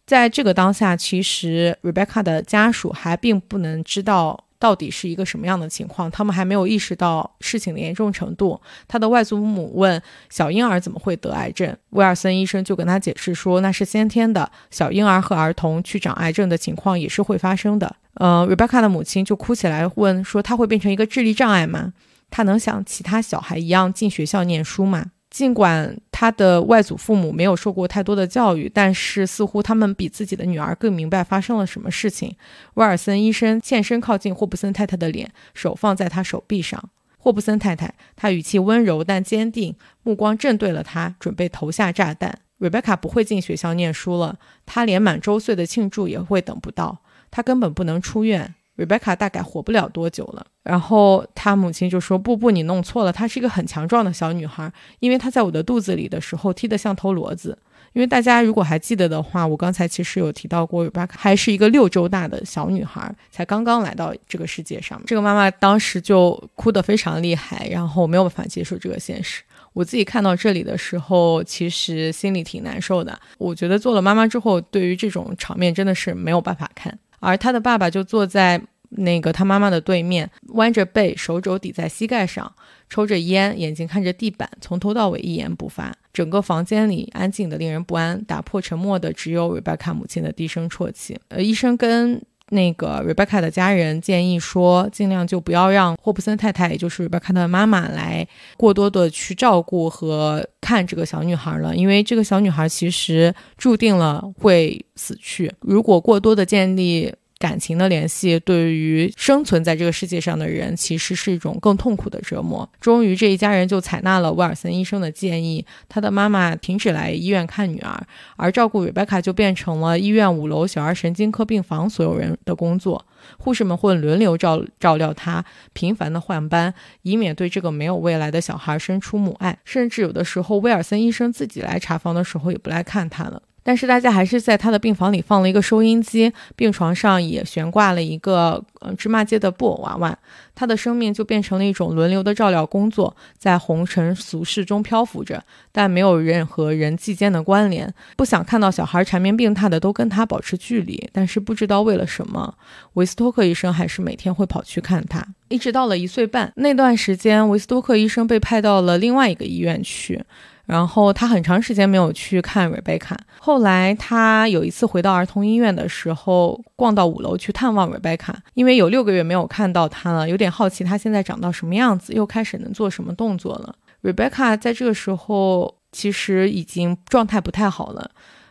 [0.05, 8.59] 在这个当下，其实 Rebecca 的家属还并不能知道到底是一个什么样的情况，他们还没有意识到事情的严重程度。
[8.87, 17.95] 他的外祖母问小婴儿怎么会得癌症，威尔森医生就跟他解释说那是先天的，小婴儿和儿童去长癌症的情况也是会发生的。
[18.13, 21.93] 呃，Rebecca 的母亲就哭起来问说他会变成一个智力障碍吗？
[22.29, 25.07] 他能像其他小孩一样进学校念书吗？
[25.35, 32.33] 尽管他的外祖父母没有受过太多的教育，但是似乎他们比自己的女儿更明白发生了什么事情。
[32.75, 36.81] 威尔森医生欠身靠近霍布森太太的脸，手放在她手臂上。
[37.17, 42.39] 霍布森太太，她语气温柔但坚定，目光正对了他，准备投下炸弹。
[42.59, 48.55] 瑞贝卡不会进学校念书了，她连满周岁的庆祝也会等不到，她根本不能出院。
[48.77, 57.57] Rebecca 大概活不了多久了，然后他母亲就说：“不不，你弄错了，她是一个很强壮的小女孩，因为她在我的肚子里的时候踢得像头骡子。
[57.93, 65.01] 因为大家如果还记得的话，我刚才其实有提到过，Rebecca 还是一个六周大的小女孩，才刚刚来到这个世界上。
[65.07, 69.41] 这个妈妈当时就哭得非常厉害，然后没有办法接受这个现实。
[69.71, 73.17] 我自己看到这里的时候，其实心里挺难受的。
[73.37, 82.53] 我觉得做了妈妈之后，对于这种场面真的是没有办法看。”而他的爸爸就坐在那个他妈妈的对面，弯着背，手肘抵在膝盖上，
[82.89, 85.93] 抽着烟，眼睛看着地板，从头到尾一言不发。
[86.13, 91.19] 整个房间里安静的令人不安，打破沉默的只有瑞贝卡母亲的低声啜泣。
[91.29, 92.21] 呃，医生跟。
[92.51, 98.27] 那个 Rebecca 的家人建议说，尽量就不要让霍普森太太，也就是 Rebecca 的妈妈来
[98.57, 105.51] 过多的去照顾和看这个小女孩了，因为这个小女孩其实注定了会死去。
[105.61, 107.13] 如果过多的建立。
[107.37, 112.67] 感情的联系对于生存在这个世界上的人，其实是一种更痛苦的折磨。
[112.79, 123.05] 终于，这一家人就采纳了威尔森医生的建议，他的妈妈停止来医院看女儿，而照顾瑞贝卡就变成了医院五楼小儿神经科病房所有人的工作。
[123.37, 125.43] 护士们会轮流照照料他，
[125.73, 129.57] 频繁的换班，以免对这个没有未来的小孩生出母爱。
[129.65, 133.41] 甚至有的时候，威尔森医生自己来查房的时候，也不来看他了。
[133.65, 140.15] 但是大家还是在他的病房里放了一个收音机，病床上也悬挂了一个呃芝麻街的布偶娃娃。
[140.53, 147.91] 他的生命就变成了一种轮流的照料工作，在红尘俗世中漂浮着，但没有任何人际间的关联。
[148.15, 152.53] 不想看到小孩缠绵病榻的都跟他保持距离，但是不知道为了什么，
[152.93, 155.25] 维斯托克医生还是每天会跑去看他。
[155.47, 160.23] 一直到了一岁半那段时间，维斯托克医生被派到了另外一个医院去。
[160.65, 163.17] 然后他很长时间没有去看瑞贝卡。
[163.39, 173.75] 后来他有一次回到儿童医院的时候，逛到五楼去探望瑞贝卡，因为有六个月没有看到他了，有点好奇他现在长到什么样子，又开始能做什么动作了。
[174.01, 178.09] 瑞贝卡在这个时候其实已经状态不太好了。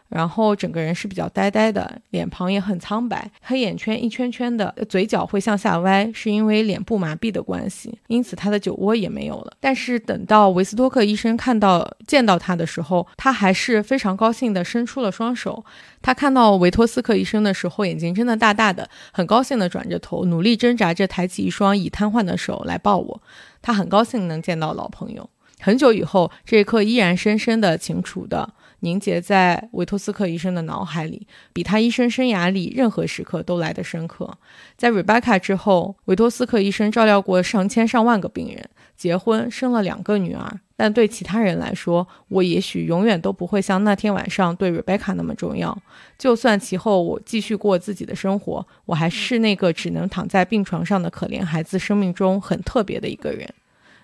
[0.08, 9.52] 然后整个人是比较呆呆的，脸庞也很苍白，黑眼圈一圈圈的，嘴角会向下歪，是因为脸部麻痹的关系，因此他的酒窝也没有了。
[9.58, 15.64] 但是等到维斯托克医生看到见到他的时候，他还是非常高兴的伸出了双手。
[16.00, 23.20] 他看到维托斯克医生的时候，眼睛睁得大大的，很高兴的转着头，努力挣扎着抬起一双已瘫痪的手来抱我。
[23.60, 25.28] 他很高兴能见到老朋友。
[25.60, 28.52] 很久以后，这一刻依然深深的、清楚的。
[28.84, 34.36] 凝结在维托斯克医生的脑海里，比他医生生涯里任何时刻都来得深刻。
[34.76, 40.60] 在 Rebecca 之后，维托斯克医生照料过上千上万个病人，结婚生了两个女儿。
[40.76, 45.76] 但对其他人来说，我也许永远都不会像那天晚上对 Rebecca 那么重要。
[46.18, 53.48] 就算其后我继续过自己的生活，我还是那个只能躺在病床上的可怜孩子生命中很特别的一个人。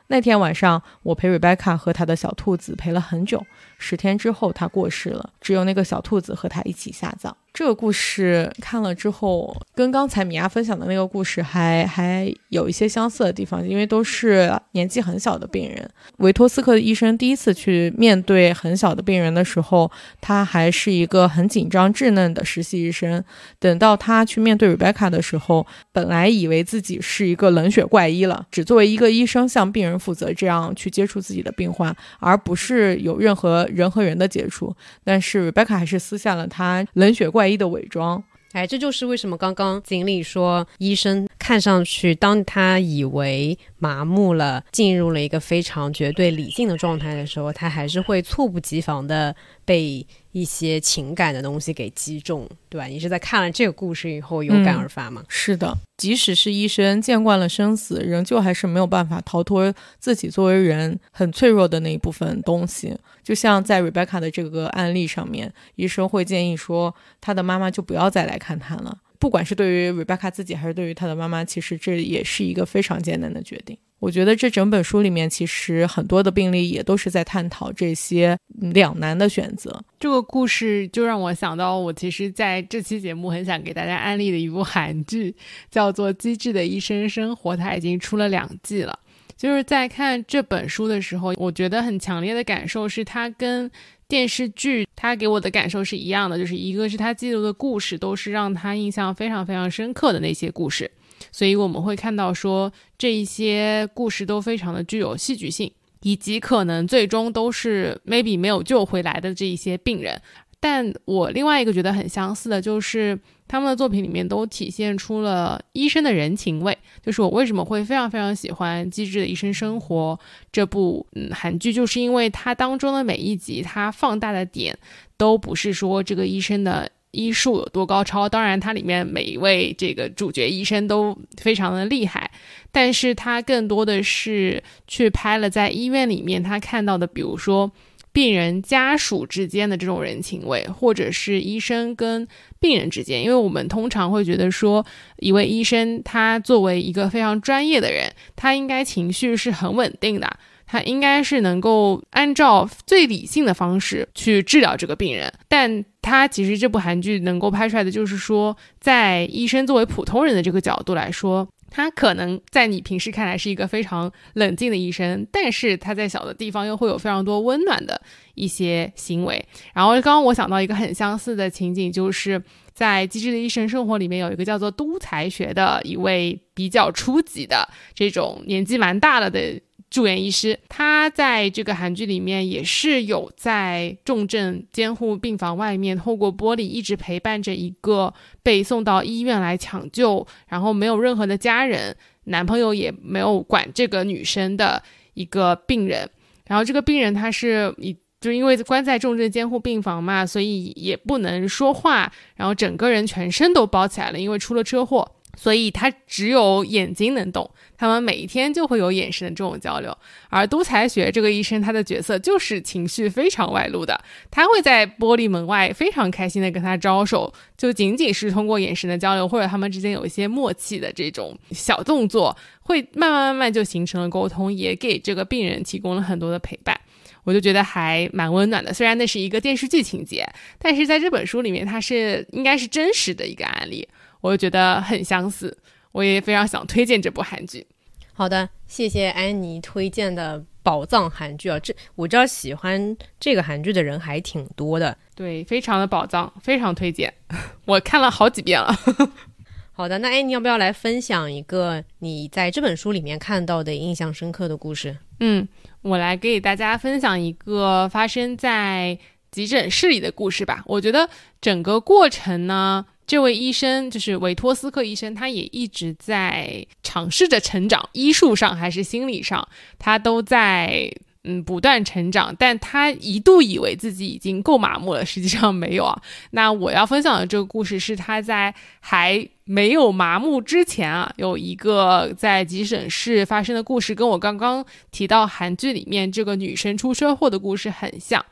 [0.06, 3.44] 那天晚上，我陪 Rebecca 和他的小兔子陪了很久。
[3.80, 7.36] 十天之后，他过世了，只有那个小兔子和他一起下葬。
[7.52, 15.90] 这个故事看了之后，跟刚才米娅分享的那个故事还还有一些相似的地方，因为都是年纪很小的病人。
[16.18, 19.90] 维托斯克的医生第一次去面对很小的病人的时候，
[20.20, 23.22] 他还是一个很紧张稚嫩的实习医生。
[23.58, 34.74] 等到他去面对 Rebecca 的时候，本来以为自己是一个冷血怪医了，只作为一个医生向病人负责，这样去接触自己的病患，而不是有任何人和人的接触。
[35.04, 37.50] 但是 Rebecca 还是撕下了他冷血怪。
[37.50, 50.06] 异的伪装，哎，这就是为什么刚刚锦鲤说，医生看上去，当他以为麻木了，进入了一个非常绝对理性的状态的时候，他还是会猝不及防的被。
[50.32, 52.84] 一些情感的东西给击中，对吧？
[52.86, 55.24] 你是在看了这个故事以后有感而发吗？
[55.28, 62.96] 是的，即使是医生见惯了生死，仍旧还是没有办法逃脱自己作为人很脆弱的那一部分东西。
[63.22, 68.98] 就像在 Rebecca 的这个案例上面，医生会建议说，他的妈妈就不要再来看他了。
[69.20, 73.78] 不管是对于 Rebecca 自己，还是对于她的妈妈，其实这也是一个非常艰难的决定。
[74.00, 79.84] 我觉得这整本书里面，其实很多的病例也都是在探讨这些两难的选择。
[79.98, 85.36] 这个故事就让我想到，我其实在这期节目很想给大家安利的一部韩剧，
[85.70, 88.98] 叫做《机智的医生生活》，它已经出了两季了。
[89.36, 93.70] 就是在看这本书的时候，我觉得很强烈的感受是，它跟
[94.10, 100.90] 电视剧它给我的感受是一样的，就是一个是它记录的故事都是让他印象非常非常深刻的那些故事。
[101.30, 105.70] 所以我们会看到说，这一些故事都非常的具有戏剧性，
[106.02, 110.20] 以及可能最终都是 maybe 没有救回来的这一些病人。
[110.58, 113.18] 但我另外一个觉得很相似的就是，
[113.50, 116.78] 他们的作品里面都体现出了医生的人情味。
[117.04, 120.16] 就是我为什么会非常非常喜欢《机智的医生生活》
[120.52, 124.78] 这部嗯韩剧，就是因为它当中的每一集，它放大的点
[125.16, 126.88] 都不是说这个医生的。
[127.12, 128.28] 医术有多高超？
[128.28, 132.30] 当然，它里面每一位这个主角医生都非常的厉害，
[132.70, 137.72] 但是他更多的是去拍了在医院里面他看到的，比如说
[138.12, 142.26] 病人家属之间的这种人情味，或者是医生跟
[142.58, 143.22] 病人之间。
[143.22, 144.84] 因为我们通常会觉得说，
[145.18, 150.38] 一位医生他作为一个非常专业的人，他应该情绪是很稳定的。
[150.66, 168.00] 他应该是能够按照最理性的方式去治疗这个病人，但他其实这部韩剧能够拍出来的就是说，在医生作为普通人的这个角度来说，他可能在你平时看来是一个非常冷静的医生，但是他在小的地方又会有非常多温暖的
[168.34, 169.42] 一些行为。
[169.72, 172.42] 然后刚刚我想到一个很相似的情景，就是
[172.74, 179.60] 在《机智的医生生活》里面有一个叫做都才学的一位比较初级的这种年纪蛮大了的。
[179.90, 188.14] 住院医师，他在这个韩剧里面也是有在重症监护病房外面，透过玻璃一直陪伴着一个
[188.44, 194.80] 被送到医院来抢救，然后没有任何的家人，男朋友也没有管这个女生的
[195.14, 196.08] 一个病人。
[196.46, 205.16] 然后这个病人他是以就因为关在重症监护病房嘛，所以也不能说话，然后整个人全身都包起来了，因为出了车祸。
[205.36, 209.96] 所以他只有眼睛能动，他们每一天就会有眼神的这种交流。
[210.28, 213.98] 而都才学这个医生，他的角色就是情绪非常外露的，
[214.30, 226.78] 他会在玻璃门外非常开心的跟他招手，就仅仅是通过眼神的交流，或者他们之间有一些默契的这种小动作，会慢慢慢慢就形成了沟通，也给这个病人提供了很多的陪伴。
[227.24, 228.72] 我就觉得还蛮温暖的。
[228.72, 230.26] 虽然那是一个电视剧情节，
[230.58, 233.86] 但是在这本书里面，它是应该是真实的一个案例。
[234.20, 235.56] 我就觉得很相似，
[235.92, 237.66] 我也非常想推荐这部韩剧。
[238.12, 241.58] 好的，谢谢安妮推荐的宝藏韩剧啊！
[241.58, 244.94] 这我知道喜欢这个韩剧的人还挺多的。
[245.14, 247.14] 对，非常的宝藏，非常推荐，
[247.64, 248.76] 我看了好几遍了。
[249.72, 254.98] 好的，那安妮要不要来分享一个你在这本书里面看到的印象深刻的故事？
[255.20, 255.48] 嗯，
[255.80, 258.98] 我来给大家分享一个发生在
[259.30, 260.62] 急诊室里的故事吧。
[260.66, 261.08] 我觉得
[261.40, 262.84] 整个过程呢。
[263.10, 269.48] 这位医生就是韦托斯克医生，他也一直在尝试着成长，医术上还是心理上，
[269.80, 270.88] 他都在
[271.24, 272.32] 嗯不断成长。
[272.38, 276.00] 但他一度以为自己已经够麻木了，实际上没有啊。
[276.30, 288.24] 那我要分享的这个故事是他在还没有麻木之前啊，有一个在急诊室发生的故事，跟我刚刚提到韩剧里面这个女生出车祸的故事很像。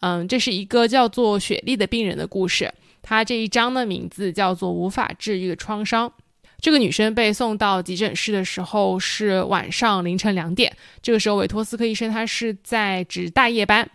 [0.00, 2.70] 嗯，这是一个叫做雪莉的病人的故事。
[3.06, 6.12] 她这一章的名字叫做“无法治愈的创伤”。
[6.60, 10.74] 这个女生被送到急诊室的时候是晚上凌晨两点。
[11.00, 13.88] 这个时候，韦托斯克医生他是在值大夜班，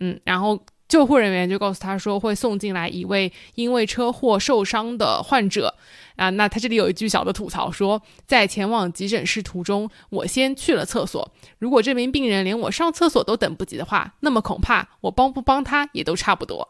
[0.00, 5.74] 嗯，然后救护人员就告诉他说会送进来一位因为车祸受伤的患者
[6.16, 6.28] 啊。
[6.30, 11.32] 那他这里有一句小的吐槽说，在前往急诊室途中，我先去了厕所。
[11.58, 16.68] 如果这名病人连我上厕所都等不及的话，那么恐怕我帮不帮他也都差不多。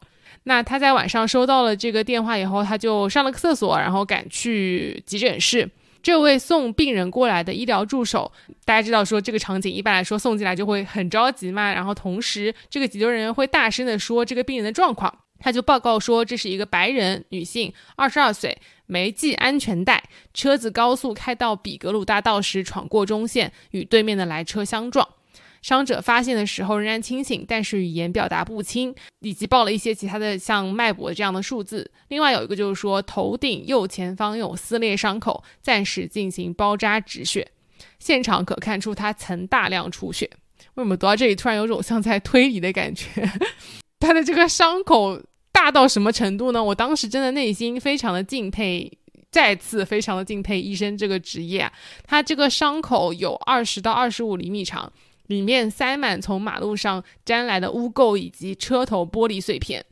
[0.49, 5.69] 那他在晚上收到了这个电话以后，他就上了个厕所，然后赶去急诊室。
[6.03, 8.33] 这位送病人过来的医疗助手，
[8.65, 25.07] 大家知道说这个场景一般来说送进来就会很着急嘛，然后同时这个急救人员会大声的说这个病人的状况，他就报告说这是一个白人女性，二十二岁，没系安全带，车子高速开到比格鲁大道时闯过中线，与对面的来车相撞。
[25.63, 31.91] 伤者发现的时候仍然清醒，但是语言表达不清，以及报了一些其他的像脉搏这样的数字。
[32.09, 37.47] 另外有一个就是说，头顶右前方有撕裂伤口，暂时进行包扎止血。
[37.99, 40.31] 现场可看出他曾大量出血。
[40.75, 43.07] 为什么读到这里突然有种像在推理的感觉？
[44.01, 46.63] 他的这个伤口大到什么程度呢？
[46.63, 48.91] 我当时真的内心非常的敬佩。
[49.31, 51.71] 再次非常的敬佩医生这个职业啊。
[52.03, 54.91] 他这个伤口有二十到二十五厘米长，
[55.29, 59.83] 里面塞满从马路上沾来的污垢以及车头玻璃碎片。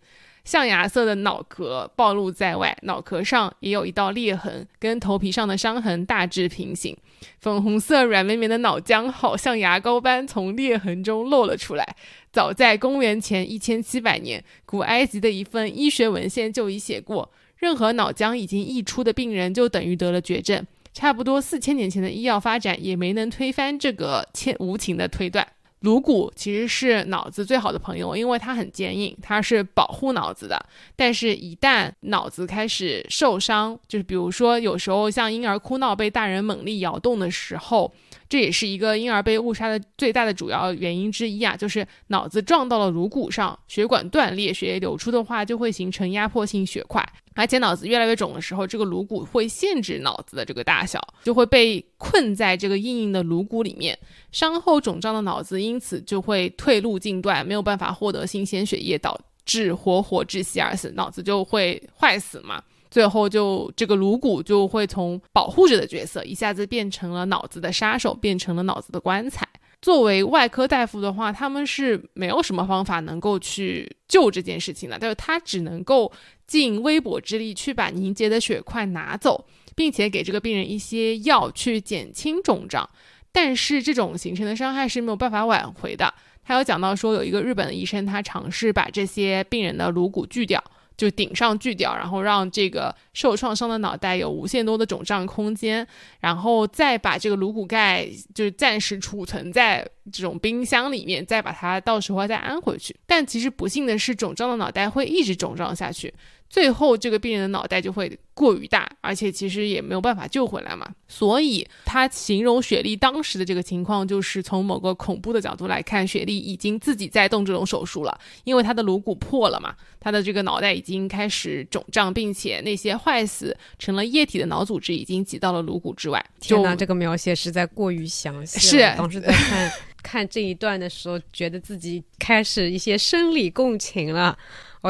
[0.44, 6.96] 象牙色的脑壳暴露在外，脑壳上也有一道裂痕，跟头皮上的伤痕大致平行。
[7.40, 11.96] 粉红色软绵绵的脑浆好像牙膏般从裂痕中漏了出来。
[12.32, 20.64] 早在公元前一千七百年，古埃及的一份医学文献就已写过：任何脑浆已经溢出的病人，就等于得了绝症。
[20.96, 25.46] 差不多四千年前的医药发展也没能推翻这个千无情的推断。
[25.80, 30.58] 颅骨其实是脑子最好的朋友，因为它很坚硬，它是保护脑子的。
[30.96, 37.92] 但是，一旦脑子开始受伤，就是比如说，有时候像婴儿哭闹被大人猛力摇动的时候，
[38.28, 47.06] 这也是一个婴儿被误杀的最大的主要原因之一啊，就是脑子撞到了颅骨上，血管断裂，血液流出的话，就会形成压迫性血块。
[47.34, 53.98] 而且脑子越来越肿的时候，这个颅骨会限制脑子的这个大小，就会被困在这个硬硬的颅骨里面。
[54.32, 62.62] 伤后肿胀的脑子因此就会退路尽断，没有办法获得新鲜血液，导致活活窒息而死，脑子就会坏死嘛。
[62.96, 69.46] 最后就这个颅骨就会从保护者的角色一下子变成了脑子的杀手，变成了脑子的棺材。
[69.82, 76.10] 作为外科大夫的话，他们是没有什么方法能够去救这件事情的，但是他只能够
[76.46, 79.44] 尽微薄之力去把凝结的血块拿走，
[79.74, 82.88] 并且给这个病人一些药去减轻肿胀。
[83.30, 86.14] 但是这种形成的伤害是没有办法挽回的。
[86.42, 90.64] 他有讲到说，有一个日本的医生，他尝试把这些病人的颅骨锯掉。
[90.96, 95.86] 就顶上锯掉，然后让这个受创伤的脑袋有无限多的肿胀空间，
[96.20, 102.96] 然后再把这个颅骨盖就是暂时储存在这种冰箱里面，再把它到时候再安回去。
[103.06, 106.12] 但其实不幸的是，肿胀的脑袋会一直肿胀下去。
[106.48, 110.88] 最后，这个病人的脑袋就会过于大，而且其实也没有办法救回来嘛。
[111.08, 126.24] 所以他形容雪莉当时的这个情况，就是从某个恐怖的角度来看，雪莉已经自己在动这种手术了，因为她的颅骨破了嘛，她的这个脑袋已经开始肿胀，并且那些坏死成了液体的脑组织已经挤到了颅骨之外。
[126.40, 128.60] 天哪，这个描写实在过于详细。
[128.60, 129.72] 是，当时在看
[130.02, 134.38] 看这一段的时候，觉得自己开始一些生理共情了。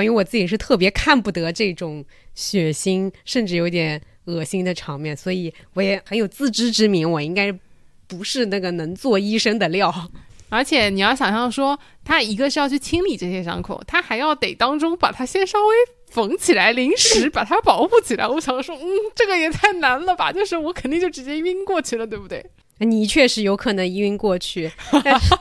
[0.02, 7.52] 因为我自己是特别看不得这种血腥，甚至有点恶心的场面，所以我也很有自知之明，我应该
[8.06, 9.92] 不是那个能做医生的料。
[10.48, 15.74] 而且你要想象说，他一个是要去清理这些伤口，他还要得当中把它先稍微
[16.08, 18.28] 缝起来，临时把它保护起来。
[18.28, 20.32] 我想说，嗯，这个也太难了吧？
[20.32, 22.46] 就是我肯定就直接晕过去了，对不对？
[22.78, 24.70] 你确实有可能晕过去，
[25.02, 25.34] 但是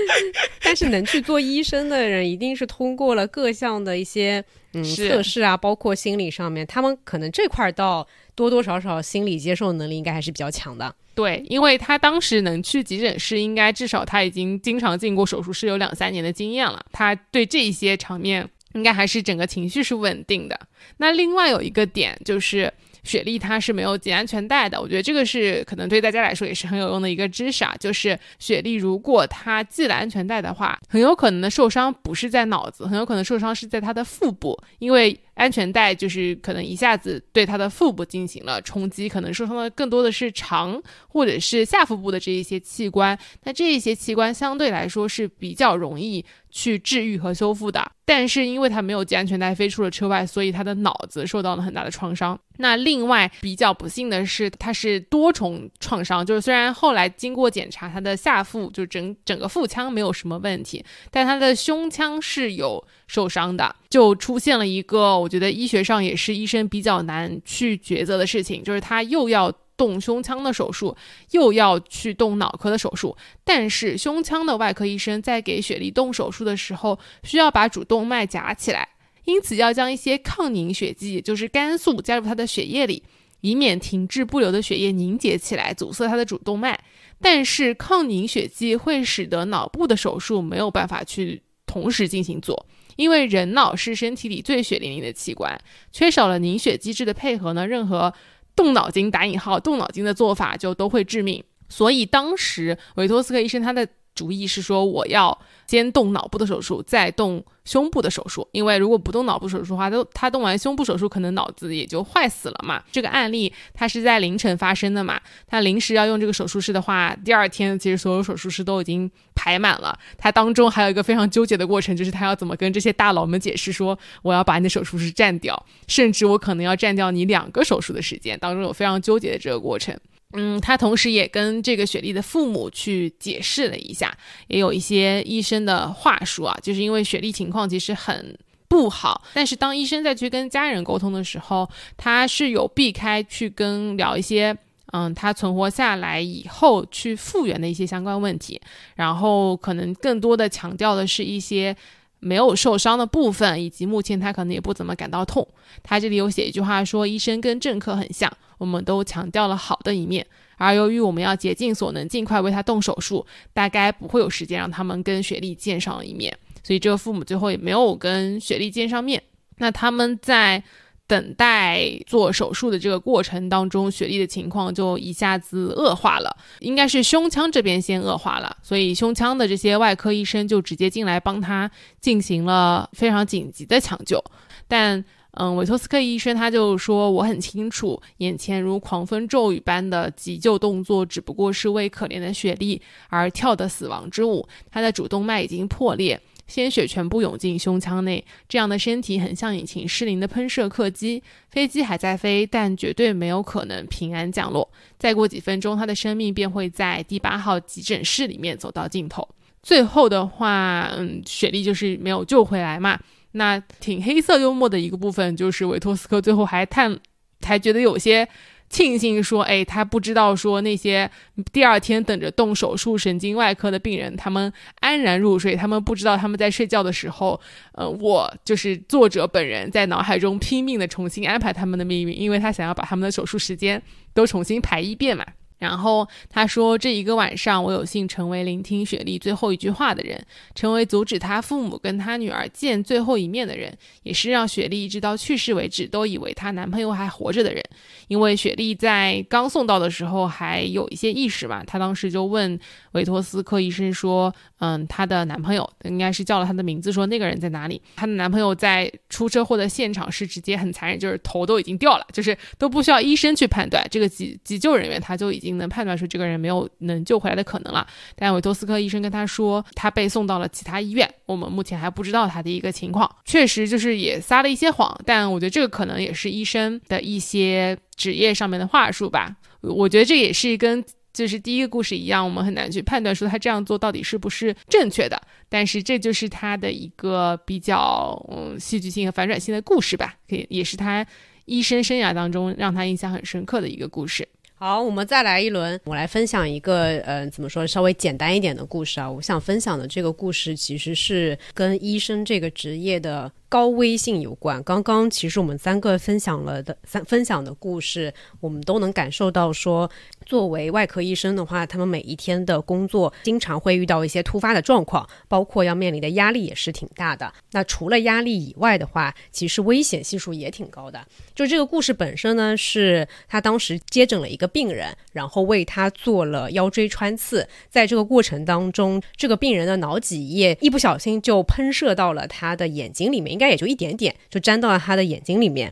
[0.60, 8.04] 但是能去做医生的人，一定是通过了各项的一些嗯测试啊，包括心理上面，他们可能这块到
[8.34, 10.92] 多多少少心理接受能力应该还是比较强的。
[11.14, 16.84] 对，因为他当时能去急诊室，应该至少他已经经常进过手术室，有两三年的经验了。
[16.90, 20.58] 他对这一些场面应该还是整个情绪是稳定的。
[20.96, 22.72] 那另外有一个点就是。
[23.04, 27.74] 雪莉她是没有系安全带的，我觉得这个是可能对大家来说也是很有用的一个知识啊。
[27.80, 43.18] 就是雪莉如果她系了安全带的话，很有可能的受伤不是在脑子，很有可能受伤是在她的腹部，因为安全带就是可能一下子对他的腹部进行了冲击，可能受伤的更多的是肠或者是下腹部的这一些器官。
[43.44, 46.24] 那这一些器官相对来说是比较容易。
[46.54, 52.38] 去治愈和修复的，但是因为他没有系安全带飞出了车外，所以他的脑子受到了很大的创伤。
[52.58, 69.52] 那另外比较不幸的是，他是多重创伤，就是虽然后来经过检查，他的下腹就整整个腹腔没有什么问题，但他的胸腔是有受伤的，就出现了一个我觉得医学上也是医生比较难去抉择的事情，就是他又要。
[69.74, 70.94] 动胸腔的手术，
[71.32, 78.86] 又要去动脑科的手术，但是胸腔的外科医生在给雪莉动手术的时候，需要把主动脉夹起来，
[79.24, 83.02] 因此要将一些抗凝血剂，也就是肝素加入他的血液里，
[83.40, 86.78] 以免停滞不流的血液凝结起来，阻塞他的主动脉。
[87.20, 98.12] 但是抗凝血剂会使得脑部的手术没有办法去同时进行做，因为人脑是身体里最血淋淋的器官，缺少了凝血机制的配合呢，任何。
[98.54, 101.42] 动脑筋打引号，动脑筋的做法就都会致命。
[101.70, 105.36] 所以当时维托斯克医生他的主意是说，我要
[105.66, 108.46] 先动脑部的手术，再动胸部的手术。
[108.52, 112.82] 因为如果不动脑部手术的话，都他动完胸部手术，可能脑子也就坏死了嘛。
[112.92, 119.98] 这个案例他是在凌晨发生的嘛，他临时要用这个手术室的话，第二天其实所有手术室都已经排满了。
[120.18, 129.98] 他当中还有一个非常纠结的过程，就是他要怎么跟这些大佬们解释说，我要把你的手术室占掉，甚至我可能要占掉你两个手术的时间，当中有非常纠结的这个过程。
[130.32, 134.16] 嗯，他同时也跟这个雪莉的父母去解释了一下，
[134.48, 138.36] 也有一些医生的话术啊，就是因为雪莉情况其实很
[138.68, 144.56] 不好，但是当医生再去跟家人沟通的时候，他是有避开去跟聊一些，
[144.92, 148.60] 嗯，他存活下来以后去复原的一些相关问题，
[148.96, 151.76] 然后可能更多的强调的是一些。
[152.24, 155.44] 没有受伤的部分，以及目前他可能也不怎么感到痛。
[155.82, 158.32] 他这里有写一句话说：“医生跟政客很像，
[158.62, 160.24] 我们都强调了好的一面，
[160.56, 166.32] 而由于我们要竭尽所能尽快为他动手术，大概不会有时间让他们跟雪莉见上一面。
[166.62, 169.22] 所以这个父母最后也没有跟雪莉见上面。
[169.58, 170.62] 那他们在。”
[171.08, 184.24] 等待做手术的这个过程当中，雪莉的情况就一下子恶化了，应该是胸腔这边先恶化了，所以胸腔的这些外科医生就直接进来帮他进行了非常紧急的抢救。
[184.66, 196.20] 但，嗯，韦托斯克医生他就说，我很清楚，眼前如狂风骤雨般的急救动作只不过是为可怜的雪莉而跳的死亡之舞，他的主动脉已经破裂。
[196.48, 201.22] 鲜血全部涌进胸腔内，这样的身体很像引擎失灵的喷射客机。
[201.50, 204.68] 飞机还在飞，但绝对没有可能平安降落。
[204.98, 209.26] 再过几分钟，他的生命便会在第八号急诊室里面走到尽头。
[209.62, 212.98] 最后的话，嗯，雪莉就是没有救回来嘛。
[213.32, 216.98] 那挺黑色幽默的一个部分，就是维托斯科最后还叹，
[217.42, 218.28] 还觉得有些。
[218.72, 221.10] 庆幸说，哎，他不知道说那些
[221.52, 227.38] 第二天等着动手术神经外科的病人，他们安然入睡，他们不知道他们在睡觉的时候，
[227.74, 233.82] 呃，我就是作者本人在脑海中拼命的重新安排他们的命运，因为他想要把他们的手术时间
[234.14, 235.22] 都重新排一遍嘛。
[235.62, 240.20] 然后他说：“这一个晚上，我有幸成为聆听雪莉最后一句话的人，
[240.56, 247.62] 成为阻止他父母跟他女儿见最后一面的人，也是让雪莉一直到去世为止都以为她男朋友还活着的人。
[248.08, 252.58] 因为雪莉在刚送到的时候还有一些意识嘛，她当时就问
[252.90, 267.86] 维托斯科医生说：‘嗯，她的男朋友应该是叫了她的名字，说那个人在哪里？’她的男朋友在出车祸的现场是直接很残忍，就是头都已经掉了，就是都不需要医生去判断，这个急急救人员他就已经。”能判断出这个人没有能救回来的可能了，
[268.16, 273.10] 但韦托斯科医生跟他说，他被送到了其他医院，我们目前还不知道他的一个情况。
[273.24, 279.36] 确实就是也撒了一些谎，但我觉得这个可能也是医生的一些职业上面的话术吧。
[279.60, 285.20] 我觉得这也是跟就是第一个故事一样，我们很难去判断说他这样做到底是不是正确的。
[285.48, 291.06] 但是这就是他的一个比较嗯戏剧性和反转性的故事吧，可以也是他
[291.44, 294.26] 医生生涯当中让他印象很深刻的一个故事。
[294.62, 295.80] 好，我们再来一轮。
[295.82, 299.10] 我来分享一个，嗯，怎么说，稍微简单一点的故事啊。
[299.10, 303.32] 我想分享的这个故事，其实是跟医生这个职业的。
[303.48, 304.62] 高危性有关。
[304.62, 308.10] 刚刚其实我们三个分享了的三分享的故事，
[308.40, 309.90] 我们都能感受到说，
[310.32, 317.30] 作为外科医生的话，他们每一天的工作经常会遇到一些突发的状况，包括要面临的压力也是挺大的。
[317.50, 321.06] 那除了压力以外的话，其实危险系数也挺高的。
[321.34, 333.30] 就这个故事本身呢，是他当时接诊了一个病人，然后为他做了腰椎穿刺，在这个过程当中，这个病人的脑脊液一不小心就喷射到了他的眼睛里面。
[333.30, 335.70] 应该也就一点点，就粘到了他的眼睛里面，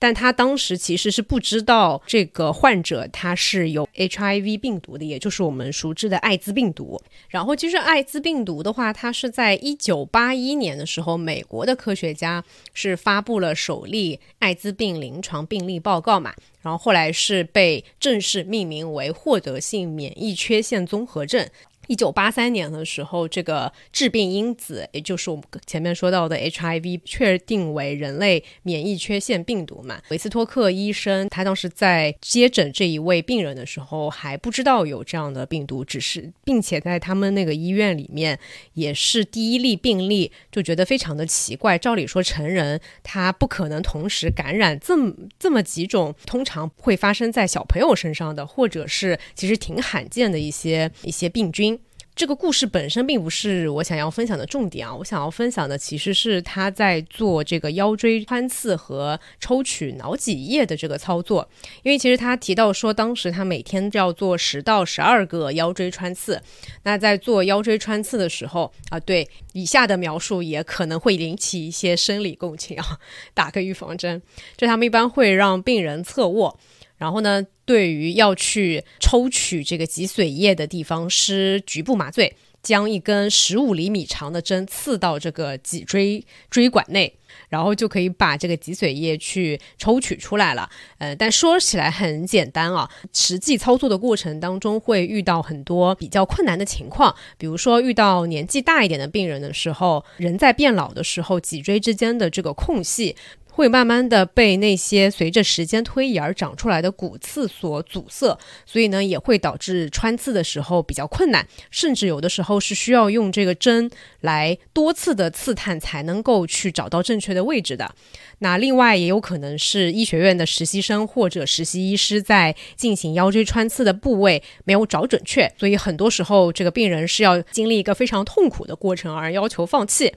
[0.00, 7.00] 但他当时其实是不知道这个患者他是有 HIV 病毒的，也就是我们熟知的艾滋病毒。
[7.28, 12.42] 然后其实艾滋病毒的话，它是在一九八一年的时候，美国的科学家
[12.72, 16.32] 是发布了首例艾滋病临床病例报告嘛，
[16.62, 21.46] 然后后来是被正式命名为获得性免疫缺陷综合症。
[21.90, 30.00] 一九八三年的时候，这个致病因子，也就是我们前面说到的 HIV，确定为人类免疫缺陷病毒嘛。
[30.10, 38.38] 维斯托克医生他当时在接诊这一位病人的时候，还不知道有这样的病毒，只是并且在他们那个医院里面
[38.74, 41.76] 也是第一例病例，就觉得非常的奇怪。
[41.76, 51.79] 照理说，成人他不可能同时感染这么这么几种通常会发生在小朋友身上的，或者是其实挺罕见的一些一些病菌。
[52.20, 61.48] 这个故事本身并不是我想要分享的重点啊，我想要分享的其实是他在做这个腰椎穿刺和抽取脑脊液的这个操作。
[61.82, 66.38] 因为其实他提到说，当时他每天要做十到十二个腰椎穿刺。
[66.82, 72.98] 那在做腰椎穿刺的时候啊，对以下的描述也可能会引起一些生理共情啊，
[73.32, 74.20] 打个预防针。
[74.58, 76.60] 就他们一般会让病人侧卧。
[76.98, 87.14] 然后呢，对于要去抽取这个脊髓液的地方施局部麻醉，将一根十五厘米长的针刺到这个脊椎椎管内，
[87.48, 90.68] 然后就可以把这个脊髓液去抽取出来了。
[90.98, 103.14] 呃，但说起来很简单啊，实际操作的过程当中会遇到很多比较困难的情况，比如说遇到年纪大一点的病人的时候，人在变老的时候，脊椎之间的这个空隙。
[103.60, 113.90] 会慢慢的被那些随着时间推移而长出来的骨刺所阻塞，所以呢也会导致穿刺的时候比较困难，甚至有的时候是需要用这个针
[114.22, 117.94] 来多次的刺探才能够去找到正确的位置的。
[118.40, 130.12] 那另外也有可能是医学院的实习生或者实习医师在进行腰椎穿刺的部位没有找准确，所以很多时候这个病人是要经历一个非常痛苦的过程而要求放弃。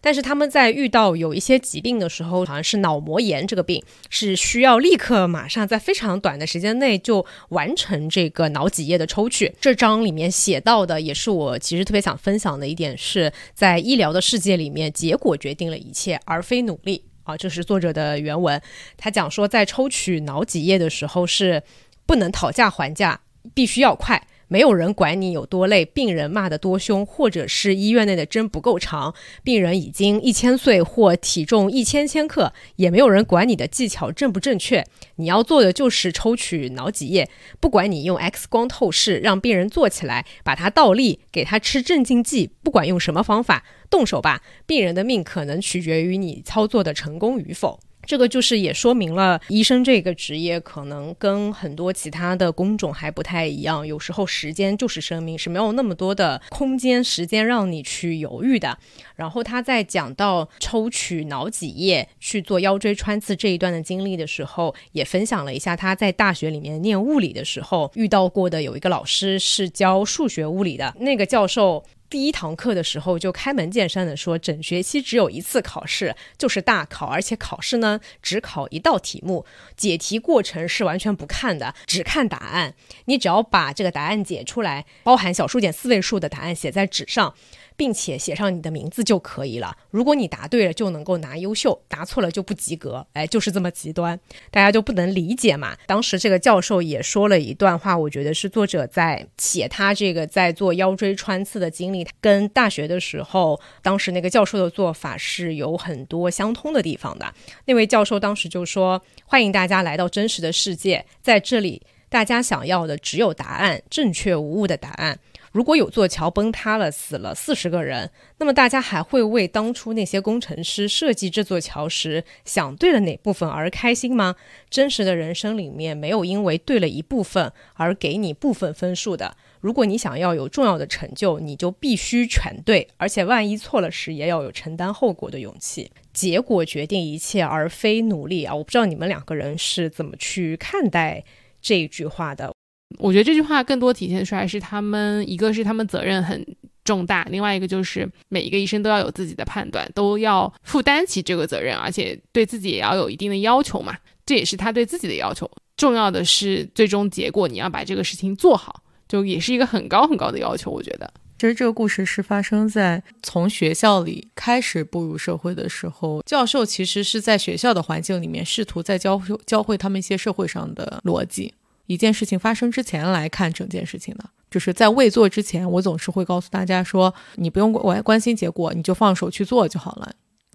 [0.00, 9.54] 但是他们在遇到有一些疾病的时候，好像是脑膜炎这个病，是需要立刻马上在非常短的时间内就完成这个脑脊液的抽取。
[9.60, 17.07] 这章里面写到的也是我其实特别想分享的一点，是在医疗的世界里面，结果决定了一切，而非努力。
[17.28, 18.58] 好，这是作者的原文。
[18.96, 21.62] 他讲说，在抽取脑脊液的时候是
[22.06, 23.20] 不能讨价还价，
[23.52, 24.26] 必须要快。
[24.48, 34.84] 没有人管你有多累，病人骂得多凶，或者是医院内的针不够长，病人已经一千岁或体重一千千克，也没有人管你的技巧正不正确。
[35.16, 37.28] 你要做的就是抽取脑脊液，
[37.60, 44.42] 不管你用 X 光透视让病人坐起来，把他倒立，给他吃镇静剂，不管用什么方法，动手吧。
[44.66, 47.78] 病人的命可能取决于你操作的成功与否。
[48.08, 58.78] 这个就是也说明了医生这个职业可能跟很多其他的工种还不太一样，有时候时间就是生命，是没有那么多的空间时间让你去犹豫的。
[59.14, 71.84] 然后他在讲到抽取脑脊液去做腰椎穿刺这一段的经历的时候，也分享了一下他在大学里面念物理的时候遇到过的有一个老师是教数学物理的那个教授。
[72.10, 79.44] 第一堂课的时候就开门见山的说，整学期只有一次考试，就是大考，而且考试呢只考一道题目，
[79.76, 82.74] 解题过程是完全不看的，只看答案。
[83.04, 87.34] 你只要把这个答案解出来，包含小数点四位数的答案写在纸上。
[87.78, 89.74] 并且写上你的名字就可以了。
[89.92, 93.06] 如果你答对了，就能够拿优秀；答错了就不及格。
[93.12, 94.18] 哎，就是这么极端，
[94.50, 95.76] 大家就不能理解嘛。
[95.86, 107.32] 当时这个教授也说了一段话，我觉得是作者在写他这个在做腰椎穿刺的经历，跟大学的时候当时那个教授的做法是有很多相通的地方的。
[107.66, 115.20] 那位教授当时就说：“欢迎大家来到真实的世界，在这里，大家想要的只有答案，正确无误的答案。”
[115.52, 124.36] 如果有座桥崩塌了，死了四十个人，那么大家还会为当初那些工程师设计这座桥时想对了哪部分而开心吗？
[124.68, 129.36] 真实的人生里面没有因为对了一部分而给你部分分数的。
[129.60, 135.90] 如果你想要有重要的成就，你就必须全对，而且万一错了时也要有承担后果的勇气。
[136.12, 138.54] 结果决定一切，而非努力啊！
[138.54, 141.24] 我不知道你们两个人是怎么去看待
[141.60, 142.52] 这一句话的。
[142.98, 146.44] 我觉得这句话更多体现出来是他们，一个是他们责任很
[146.84, 153.96] 重大，另外一个就是每一个医生都要有自己的判断，都要负担起这个责任，而且对自己也要有一定的要求嘛。
[154.26, 155.50] 这也是他对自己的要求。
[155.76, 160.70] 重要的是最终结果，你要把这个事情做好，就也是一个很高很高的要求。
[160.70, 171.54] 我觉得，其实这个故事是发生在从学校里开始步入社会的时候，教授其实是在学校的环境里面试图在教教会他们一些社会上的逻辑。
[171.88, 180.12] 一件事情发生之前来看整件事情的，就是在未做之前，我总是会告诉大家说，你不用关关心结果，你就放手去做就好了。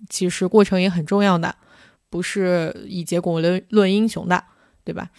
[0.10, 1.56] 其实过程也很重要的，
[2.10, 4.44] 不是以结果论论英雄的，
[4.84, 5.10] 对吧？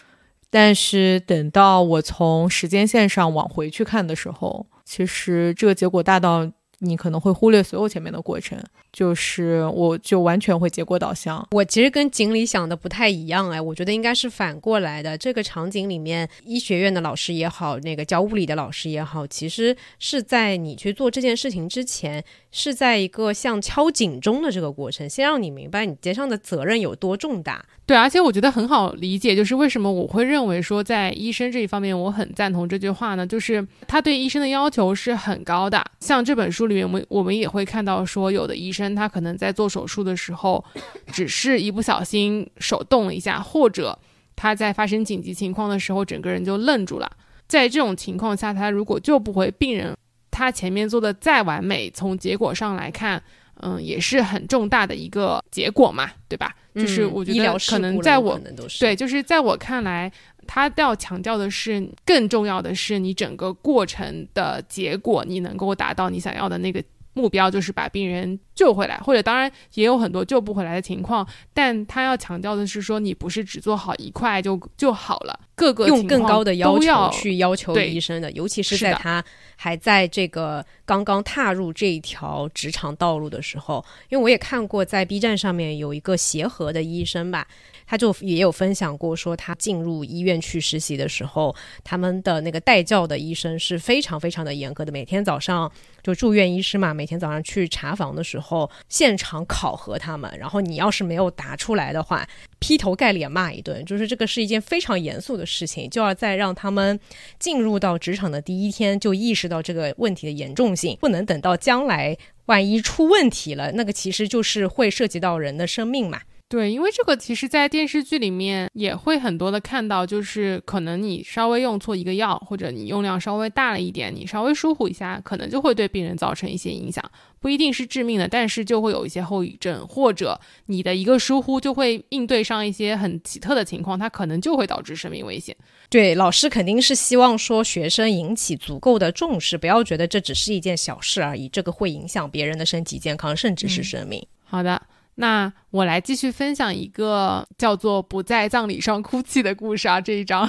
[0.51, 6.49] 但是等到我从时间线上往回去看的时候，其实这个结果大到
[6.79, 8.57] 你可能会忽略所有前面的过程。
[8.95, 11.47] 就是我就完全会结果导向。
[11.51, 15.19] 我其实跟锦鲤想的不太一样哎，我觉得应该是反过来的。
[15.19, 27.65] 这个场景里面，医学院的老师也好，那个教物理的老师也好，其实是在你去做这件事情之前，是在一个像敲警钟的这个过程，先让你明白你肩上的责任有多重大。
[27.87, 33.27] 对，而且我觉得很好理解，就是为什么我会认为说在医生这一方面我很赞同这句话呢？
[33.27, 35.85] 就是他对医生的要求是很高的。
[36.01, 40.65] 像这本书里面，我们我们也会看到说，有的医生他可能在做手术的时候，
[41.13, 43.97] 只是一不小心手动了一下，或者
[44.35, 47.09] 他在发生紧急情况的时候，整个人就愣住了。
[47.47, 49.97] 在这种情况下，他如果救不回病人，
[50.33, 53.23] 他前面做的再完美，从结果上来看，
[53.61, 56.53] 嗯，也是很重大的一个结果嘛，对吧？
[56.75, 58.41] 就是我觉得可能在我
[58.81, 60.11] 对，就是在我看来，
[60.45, 66.83] 他要强调的是，更重要的是你整个过程的结果，你能够达到你想要的那个
[67.15, 68.99] 目标，就是把病人救回来。
[68.99, 79.25] 或者当然也有很多救不回来的情况，但他要强调的是说，你不是只做好一块就就好了，各个用更高的要求去要求医生的，尤其是在他
[79.57, 83.85] 还在这个刚刚踏入这一条职场道路的时候。
[84.09, 87.47] 因为我也看过在 B 站上面有一个协和的医生吧。
[87.95, 94.91] 他就也有分享过，说他进入医院去实习的时候，他们的那个带教的医生是非常非常的严格的。
[94.91, 95.71] 每天早上
[96.03, 100.29] 就住院医师嘛，每天早上去查房的时候，现场考核他们。
[100.37, 102.29] 然后你要是没有答出来的话，
[102.59, 103.85] 劈头盖脸骂一顿。
[103.85, 106.99] 就是这个是一件非常严肃的事情，就要在让他们
[107.39, 116.23] 进入到职场的第一天就意识到这个问题的严重性，不能等到将来万一出问题了，那个其实就是会涉及到人的生命嘛。
[116.55, 127.05] 对，因为这个其实，在电视剧里面也会很多的看到，就是可能你稍微用错一个药，或者你用量稍微大了一点，你稍微疏忽一下，可能就会对病人造成一些影响，
[127.41, 135.57] 不一定是致命的，但是就会有一些后遗症，或者你的一个疏忽就会应对上一些很奇特的情况，它可能就会导致生命危险。
[135.91, 144.25] 对，老师肯定是希望说学生引起足够的重视，不要觉得这只是一件小事而已，这个会影响别人的身体健康，甚至是生命。
[144.45, 144.81] 好的。
[145.17, 150.49] 那我来继续分享一个叫做“不在葬礼上哭泣”的故事啊，这一章。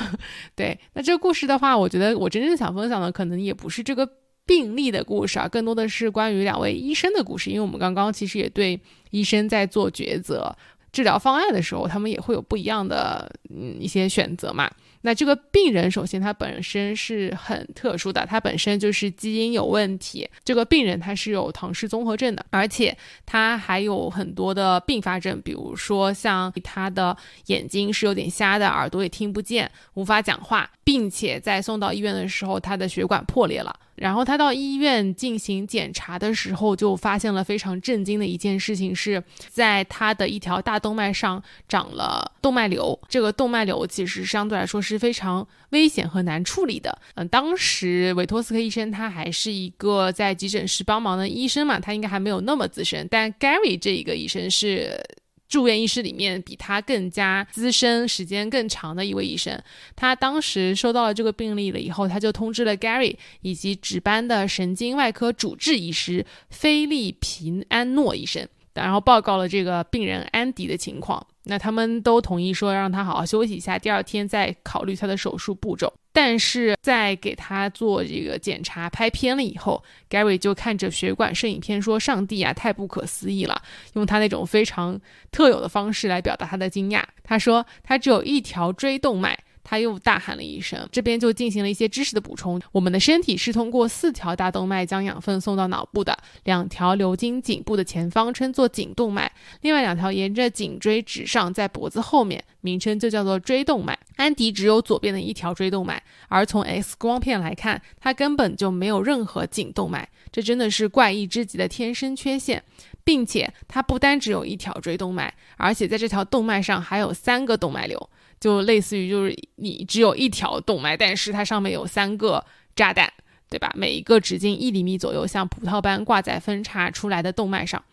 [0.55, 4.09] 对，那这个故事的话，我觉得我真正想分享的可能也不是这个
[4.45, 7.49] 病例的故事啊，更多的是关于两位医生的故事。
[7.49, 8.79] 因为我们刚刚其实也对
[9.11, 10.55] 医生在做抉择、
[10.91, 14.69] 治疗方案的时候，他们也会有不一样的嗯一些选择嘛。
[15.05, 20.27] 那这个病人首先他本身是很特殊的，他本身就是基因有问题。
[20.43, 33.79] 这个病人他是有唐氏综合症的，而且他还有很多的并发症，比如说像他的眼睛是有点瞎的，耳朵也听不见，无法讲话，并且在送到医院的时候，他的血管破裂了。
[33.95, 42.99] 然后他到医院进行检查的时候，就发现了非常震惊的一件事情，是在他的一条大动脉上长了动脉瘤。
[43.07, 44.95] 这个动脉瘤其实相对来说是。
[45.05, 46.97] 非常危险和难处理的。
[47.13, 53.07] 嗯，当时韦托斯克医生他还是一个在急诊室帮忙的医生嘛，他应该还没有那么资深。
[53.11, 54.99] 但 Gary 这一个医生是
[55.47, 59.61] 住院医师里面比他更加资深、时间更长的一位医生。
[59.95, 71.25] 他当时收到了这个病例了以后，他就通知了 Gary 以及值班的神经外科主治医师菲利平安诺医生，然后报告了这个病人安迪的情况。
[71.43, 75.93] 那他们都同意说让他好好休息一下，第二天再考虑他的手术步骤。
[76.15, 83.61] 但是在给他做这个检查拍片了以后，Gary 就看着血管摄影片说：“上帝啊，太不可思议了！”
[83.95, 84.97] 用他那种非常
[85.29, 87.03] 特有的方式来表达他的惊讶。
[87.21, 92.61] 他说：“他只有一条椎动脉。”他又大喊了一声，这边就进行了一些知识的补充。
[92.71, 99.27] 我们的身体是通过四条大动脉将养分送到脑部的，两条流经颈部的前方，称作颈动脉；
[99.61, 103.97] 另外两条沿着颈椎直上，在脖子后面，名称就叫做椎动脉。
[104.17, 112.63] 安迪只有左边的一条椎动脉，而从 X 光片来看，他根本就没有任何颈动脉，这真的是怪异之极的天生缺陷，
[113.03, 118.09] 并且他不单只有一条椎动脉，而且在这条动脉上还有三个动脉瘤。
[118.39, 122.43] 就类似于就是你只有一条动脉，但是它上面有三个
[122.75, 123.11] 炸弹，
[123.49, 123.71] 对吧？
[123.75, 127.83] 每一个直径一厘米左右，像葡萄般挂在分叉出来的动脉上。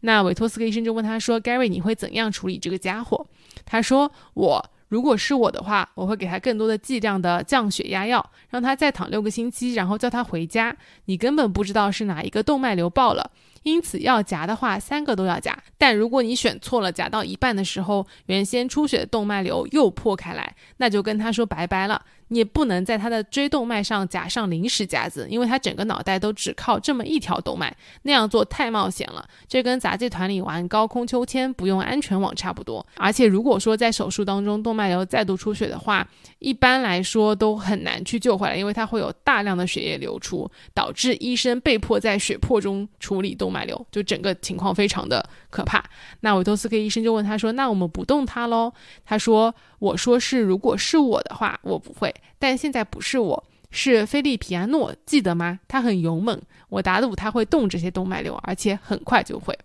[0.00, 3.26] 那韦托斯克医生就问他说：“Gary，你会怎样处理这个家伙？”
[3.66, 10.76] 他说：“我如果是我的话，我会给他更多的剂量的降血压药，让他再躺六个星期，然后叫他回家。
[11.04, 13.30] 你根本不知道是哪一个动脉瘤爆了。”
[13.62, 15.56] 因此要夹的话，三个都要夹。
[15.76, 22.02] 但如果你选错了，夹到一半的时候，原先出血的动脉瘤又破开来，那就跟他说拜拜了。
[22.32, 29.28] 你也不能在他的椎动脉上夹上临时夹子，因为他整个脑袋都只靠这么一条动脉，那样做太冒险了。
[29.48, 32.86] 这跟杂技团里玩高空秋千不用安全网差不多。
[32.96, 36.06] 而且如果说在手术当中动脉瘤再度出血的话，
[36.38, 45.84] 一般来说都很难去救回来，因为它会有大量的血液流出，导致医生被迫在血泊中处理动脉瘤，就整个情况非常的可怕。
[46.20, 48.72] 那维托斯克医生就问他说：“那我们不动他喽？”
[49.04, 52.14] 他说：“我说是，如果是我的话，我不会。
[52.38, 55.60] 但现在不是我，是菲利皮安诺，记得吗？
[55.68, 59.58] 他很勇猛，我打赌他会动这些动脉瘤，而且很快就会。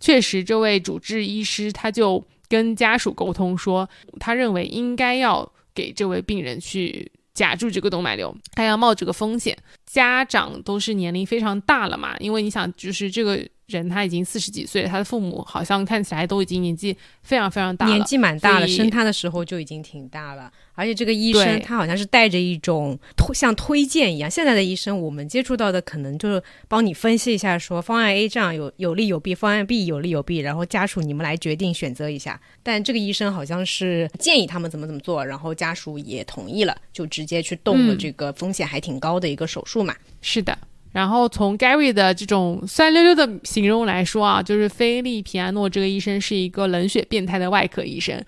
[0.00, 3.88] 确实，这位主治医师他就跟家属沟通说，
[4.18, 9.56] 他认为应该要给这位病人去夹住这个动脉瘤，他要冒这个风险。
[9.84, 20.50] 家长都是年龄非常大了嘛，因为你想，就是这个。”人他已经四十几岁，他的父母好像看起来都已经年纪非常非常大了，年纪蛮大了，生他的时候就已经挺大了。
[20.74, 32.40] 而且这个医生他好像是带着一种推像推荐一样，现在的医生我们接触到的可能就是帮你分析一下，说方案 A 这样有有利有弊，方案 B 有利有弊，然后家属你们来决定选择一下。
[32.62, 39.92] 但这个医生好像是建议他们怎么怎么做，然后家属也同意了，就直接去动了这个风险还挺高的一个手术嘛。
[40.20, 40.56] 是的。
[40.96, 48.18] 然后从 Gary 的这种酸溜溜的形容来说啊，就是菲利皮安诺这个医生是一个冷血变态的外科医生，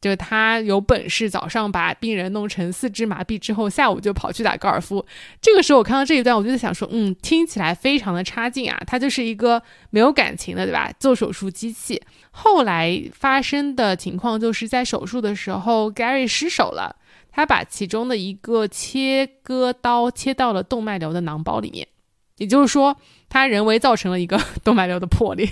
[0.00, 5.06] 就他有本事早上把病人弄成四肢麻痹之后，下午就跑去打高尔夫。
[5.40, 10.92] 这个时候我看到这一段，我就在想说，嗯，听起来非常的差劲啊，他就是一个没有感情的，对吧？
[10.98, 12.02] 做手术机器。
[12.32, 16.96] 后来发生的情况就是在手术的时候，Gary 失手了，
[17.30, 21.86] 他把其中的一个切割刀切到了动脉瘤的囊包里面。
[22.36, 22.96] 也就是说，
[23.28, 25.48] 他人为造成了一个 动脉瘤的破裂，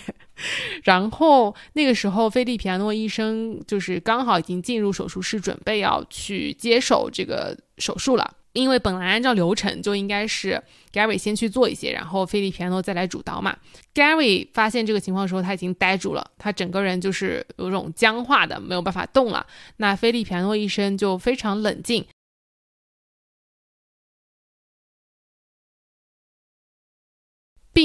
[0.83, 8.37] 然后那个时候，菲利皮安诺医生就是刚好已经进入手术室，准备要去接手这个手术了。
[8.53, 10.63] 因为本来按照流程就应该是
[10.93, 13.57] Gary 先去做一些，然后菲利皮安诺再来主刀嘛。
[13.93, 19.45] Gary 发现这个情况的时候，他已经呆住了，他整个人就是有种僵化的，没有办法动了。
[19.79, 22.07] 那菲利皮安诺医生就非常冷静。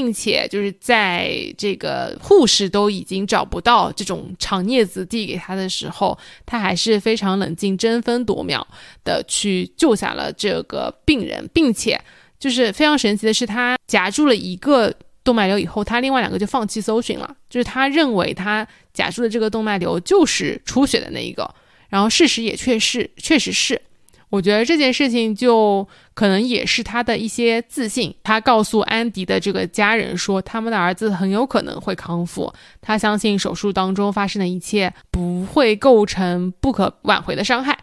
[0.09, 8.67] 并且就是在这个护士都已经找不到这种长镊子递给他的时候，他还是非常冷静、争分夺秒
[9.03, 12.01] 的去救下了这个病人，并且
[12.39, 14.91] 就是非常神奇的是，他夹住了一个
[15.23, 21.47] 动脉瘤以后，他另外两个就放弃搜寻了，就是他认为他夹住的这个动脉瘤就是出血的那一个，
[21.89, 23.79] 然后事实也确实确实是。
[24.29, 28.13] 我觉得这件事情就可能也是他的一些自信。
[28.23, 32.53] 他告诉安迪的这个家人说，他们的儿子很有可能会康复。
[32.81, 37.77] 他相信手术当中发生的一切不会构成不可挽回的伤害。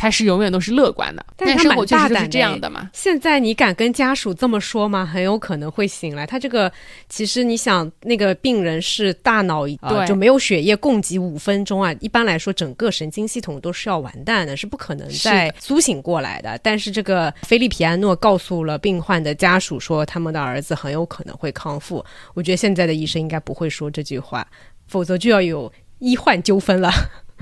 [0.00, 2.88] 他是永远都是乐观的，但生活确实是这样的嘛。
[2.94, 5.04] 现在你敢跟家属这么说吗？
[5.04, 6.24] 很有可能会醒来。
[6.26, 6.72] 他这个
[7.10, 16.58] 其实你想，那个病人是大脑对就没有血液供给五分钟啊，一般来说整个神经系统都是要完蛋的，是不可能再苏醒过来的。
[16.62, 22.02] 但是这个菲利皮安诺告诉了病患的家属说，他们的儿子很有可能会康复。
[22.32, 24.46] 我觉得现在的医生应该不会说这句话，
[24.86, 26.90] 否则就要有医患纠纷了。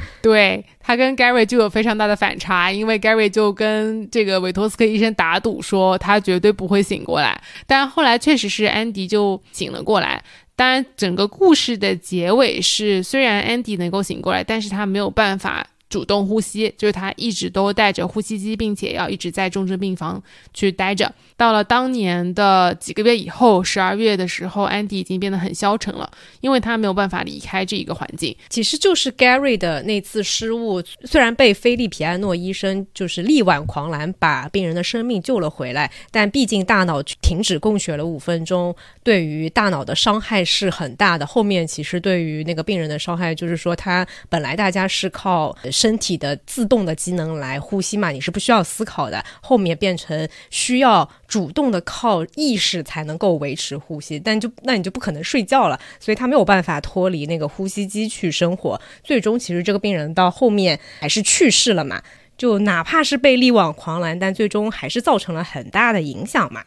[0.22, 10.22] 对他跟 Gary 就有非常大的反差，因为 Gary 就跟这个韦托斯克医生打赌说他绝对不会醒过来，但后来确实是安迪就醒了过来。
[10.57, 15.64] 当然，整个故事的结尾是，虽然安迪能够醒过来，但是他没有办法。
[15.89, 20.22] 主动呼吸，就是他一直都带着呼吸机，并且要一直在重症病房
[20.53, 21.11] 去待着。
[21.36, 26.11] 到了当年的几个月以后，十二月的时候，安迪已经变得很消沉了，
[26.41, 28.36] 因为他没有办法离开这一个环境。
[28.51, 41.24] 其实就是 Gary 的那次失误，虽然被菲利皮安诺医生就是力挽狂澜，把病人的生命救了回来，但毕竟大脑停止供血了五分钟，对于大脑的伤害是很大的。
[41.24, 45.57] 后面其实对于那个病人的伤害，就是说他本来大家是靠。
[45.79, 49.24] 身体的自动的机能来呼吸嘛，你是不需要思考的。
[49.41, 58.81] 后面变成需要主动的靠意识才能够维持呼吸，但就那你就不可能睡觉了，所以他没有办法脱离那个呼吸机去生活。
[59.05, 62.03] 最终其实这个病人到后面还是去世了嘛，
[62.37, 66.64] 就哪怕是被力挽狂澜，但最终还是造成了很大的影响嘛。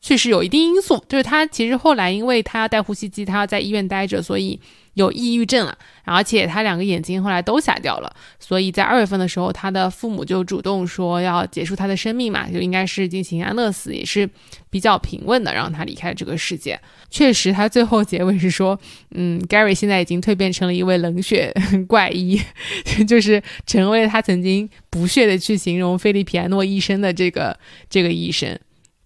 [0.00, 4.58] 确实有一定因素，就是他其实后来因为他要戴呼吸机，他要在医院待着，所以
[4.94, 14.28] 有抑郁症了，而且他两个眼睛后来都瞎掉了，所以在二月份的时候，他的父母就主动说要结束他的生命嘛，就应该是进行安乐死，也是
[14.70, 16.80] 比较平稳的让他离开这个世界。
[17.10, 18.78] 确实，他最后结尾是说，
[19.16, 21.52] 嗯，Gary 现在已经蜕变成了一位冷血
[21.88, 22.40] 怪医，
[23.06, 27.58] 就是成为了他曾经不屑的去形容菲利皮安诺医生的这个
[27.90, 28.56] 这个医生。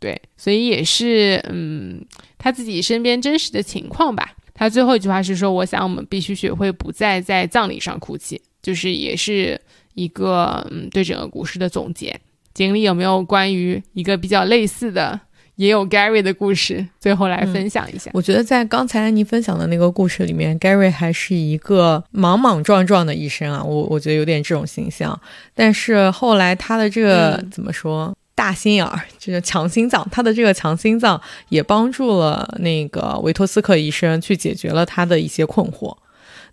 [0.03, 2.05] 对，所以也是，嗯，
[2.36, 4.32] 他自己身边真实的情况吧。
[4.53, 9.61] 他最后一句话是说：“我想我们必须学会不再在葬礼上哭泣。”就是也是
[9.94, 12.18] 一个，嗯，对整个故事的总结。
[12.53, 15.20] 锦鲤有没有关于一个比较类似的，
[15.55, 18.11] 也有 Gary 的故事，最后来分享一下？
[18.12, 25.18] 我觉得在刚才安妮分享的那个故事里面，Gary 还是一个莽莽撞撞的医生啊，我我觉得有点这种形象。
[25.55, 28.12] 但是后来他的这个怎么说？
[28.35, 30.07] 大心眼儿，就是强心脏。
[30.11, 31.20] 他的这个强心脏
[31.51, 35.97] 也帮助了那个维托斯克医生去解决了他的一些困惑。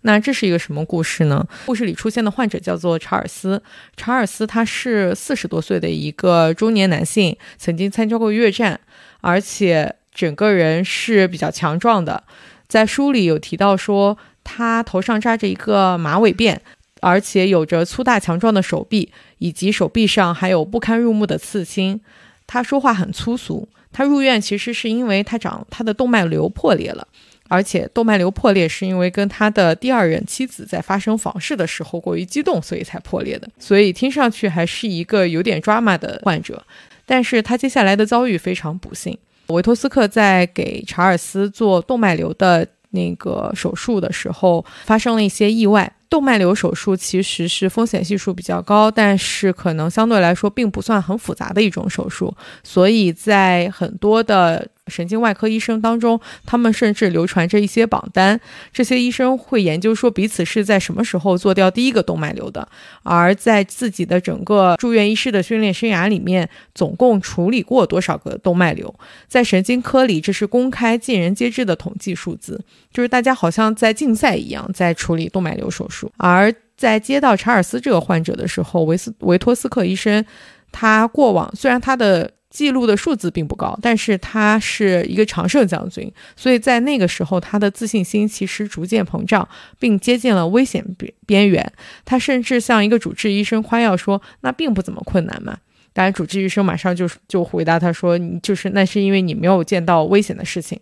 [0.02, 1.46] 那这是一个什么故事呢？
[1.66, 3.62] 故事里出现的患者叫做查尔斯。
[3.96, 8.80] 查尔斯他是四十多岁的一个中年男性，曾经参加过越战，
[9.20, 12.24] 而且整个人是比较强壮的。
[12.68, 16.58] 在书里有提到说，他头上扎着一个马尾辫。
[17.02, 19.10] 而且有着粗大强壮的手臂，
[19.40, 22.00] 以及手臂上还有不堪入目的刺青。
[22.46, 23.68] 他说话很粗俗。
[23.92, 27.04] 他入院其实是因为他长他的动脉瘤破裂了，
[27.48, 33.48] 而且动脉瘤破裂是因为跟他的第二任妻子在发生房事的时候过于激动，所以才破裂的。
[33.58, 36.64] 所以听上去还是一个有点 drama 的患者。
[37.04, 39.18] 但是他接下来的遭遇非常不幸。
[39.48, 45.92] 维托斯克在给查尔斯做动脉瘤的那个手术的时候，发生了一些意外。
[46.08, 52.34] 动脉瘤手术其实是风险系数比较高，但是可能相对来说并不算很复杂的一种手术，
[52.64, 54.68] 所以在很多的。
[54.90, 58.38] 神经外科医生当中，他们甚至流传着一些榜单。
[58.72, 62.68] 这些医生会研究说彼此是在什么时候做掉第一个动脉瘤的，
[63.04, 68.92] 而在自己的整个住院医师的训练生涯里面，总共处理过多少个动脉瘤？
[69.28, 72.60] 在神经科里，这是公开、尽人皆知的统计数字，
[72.92, 76.10] 就是大家好像在竞赛一样在处理动脉瘤手术。
[76.16, 80.24] 而在接到查尔斯这个患者的时候，维斯维托斯克医生，
[80.72, 82.30] 他过往虽然他的。
[82.50, 89.48] 记录的数字并不高，但是他是一个常胜将军，所以在那个时候，他的自信心其实逐渐膨胀，
[89.78, 91.72] 并接近了危险边边缘。
[92.04, 95.56] 他甚至向一个主治医生夸耀说：“那并不怎么困难嘛。”
[95.94, 100.78] 当然，主治医生马上就就回答他说：“你就是那是因为你没有见到危险的事情。”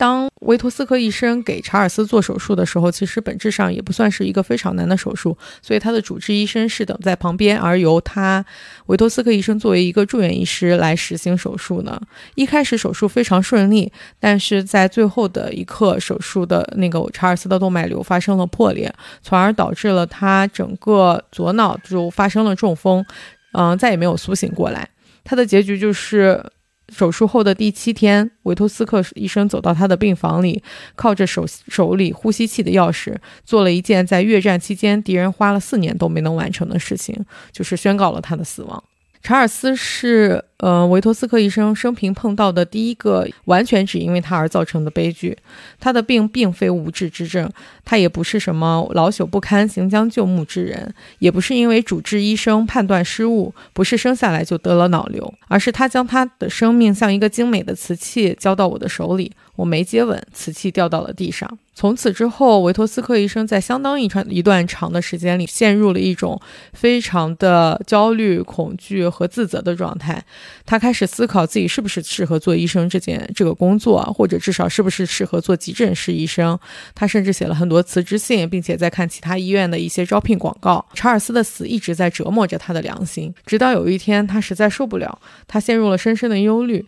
[0.00, 8.42] 当维托斯克医生给查尔斯做手术的时候，其实本质上也不算是一个非常难的手术，所以他的主治医生是等在旁边，而由他
[8.86, 12.00] 维托斯克医生作为一个住院医师来实行手术呢。
[12.34, 18.90] 一开始手术非常顺利，但是在最后的一刻，手术的那个查尔斯的动脉瘤发生了破裂，
[19.20, 23.04] 从而导致了他整个左脑就发生了中风，
[23.52, 24.88] 嗯，再也没有苏醒过来。
[25.22, 26.42] 他的结局就是。
[26.90, 30.62] 手术后的第七天，维托斯克医生走到他的病房里，
[30.94, 38.84] 靠着手手里呼吸器的钥匙，做了一件在越战期间敌人花了四年都没能完成的事情，就是宣告了他的死亡。
[39.22, 40.44] 查尔斯是。
[40.60, 45.36] 呃，维托斯克医生生平碰到的第一个完全只因为他而造成的悲剧。
[45.78, 47.50] 他的病并非无治之症，
[47.82, 61.58] 他也不是什么老朽不堪、行将就木之人，也不是因为主治医生判断失误，不是生下来就得了脑瘤，而是他将他的生命像一个精美的瓷器交到我的手里，我没接稳，瓷器掉到了地上。
[61.72, 66.38] 从此之后，维托斯克医生在相当一长一段长的时间里陷入了一种
[66.74, 70.22] 非常的焦虑、恐惧和自责的状态。
[70.64, 76.58] 他开始思考自己是不是适合做医生这件这个工作，或者至少是不是适合做急诊室医生。
[76.94, 80.84] 他甚至写了很多辞职信，并且在看其他医院的一些招聘广告。
[80.94, 86.84] 查尔斯的死一直在折磨着他的良心，直到有一天他实在受不了，他陷入了深深的忧虑。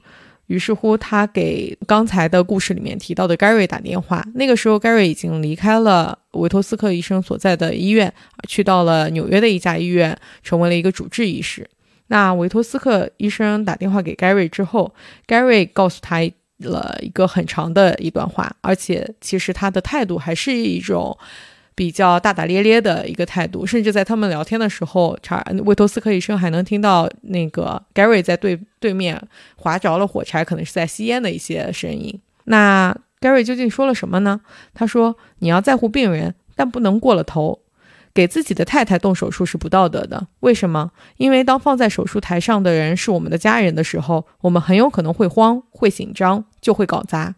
[0.49, 4.27] 于是乎，他给刚才的故事里面提到的 Gary 打电话。
[4.35, 8.13] 那个时候，Gary 已经离开了维托斯克医生所在的医院，
[8.47, 11.67] 去到了纽约的一家医院，成为了一个主治医师。
[12.13, 14.93] 那维托斯克医生打电话给 Gary 之后
[15.27, 16.19] ，Gary 告诉他
[16.59, 21.17] 了一个很长的一段话，而且其实他的态度还是一种
[21.75, 29.19] 比较大大咧咧的一个态度，甚至在他们聊天的时候，查维托斯克医生还能听到那个 Gary 在对对面
[29.57, 32.21] 划着了火柴，可能是在吸烟的一些声音。
[32.45, 34.43] 那 Gary 究竟说了什么呢？
[34.75, 37.61] 他说：“你要在乎病人，但不能过了头。”
[38.15, 40.27] 给自己的太太动手术是不道德的。
[40.41, 40.91] 为什么？
[41.17, 47.35] 因为当放在手术台上的人是我们的家人的时候，我们很有可能会慌、会紧张，就会搞砸。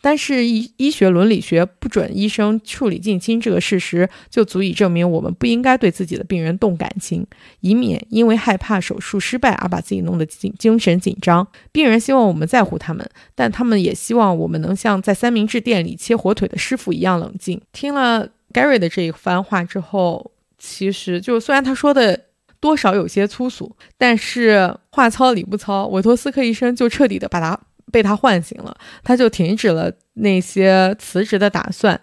[0.00, 7.26] 但是医医学伦理学不准医生处理近亲这个事实，就足以证明我们不应该对自己的病人动感情，
[7.60, 11.46] 以免因为害怕手术失败而把自己弄得紧精神紧张。
[11.72, 17.58] 病人希望我们在乎他们，但他们也希望我们能像在三明治店里切火腿的师傅一样冷静。
[17.72, 22.18] 听了 Gary 的这一番话之后，其实就虽然他说的
[22.58, 27.60] 多少有些粗俗，但是话糙理不糙，韦托斯克医生就彻底的把他。
[27.92, 32.00] 被他唤醒了，他就停止了那些辞职的打算，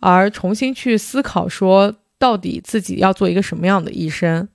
[0.00, 4.48] 而重新去思考说，到底自己要做一个什么样的医生。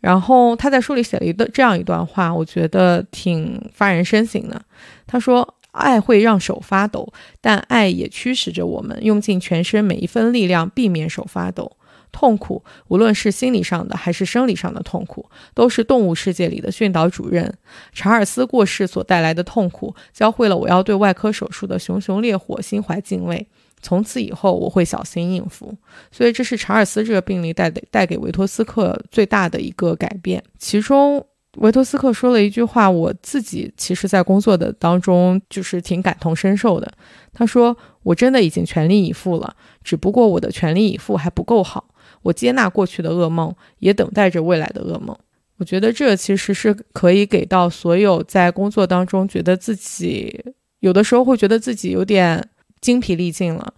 [0.00, 4.60] 然后他在书里写了一段这样一段话，我觉得挺发人深省的。
[5.06, 11.72] 他说：“爱会让手发抖，但爱也驱使着我们用尽全身每一分力量，避免手发抖。”
[12.10, 17.52] 痛苦，无论是心理上的还是生理上的痛苦，都是动物世界里的训导主任。
[17.92, 23.46] 查尔斯过世所带来的痛苦，教会了我要对外科手术的熊熊烈火心怀敬畏。
[23.82, 25.76] 从此以后，我会小心应付。
[26.10, 30.42] 所以，这是查尔斯这个病例带给带给维托斯克最大的一个改变。
[30.58, 31.24] 其中，
[31.56, 36.92] 维托斯克说了一句话，我自己其实在工作的当中就是挺感同身受的。
[37.32, 41.88] 他说：“我真的已经全力以赴了，只不过我的全力以赴还不够好。”
[42.22, 45.16] 我接纳过去的噩梦，也等待着未来的噩梦。
[45.56, 50.44] 我觉得这其实是可以给到所有在工作当中觉得自己
[50.80, 52.48] 有的时候会觉得自己有点
[52.80, 53.72] 精疲力尽了，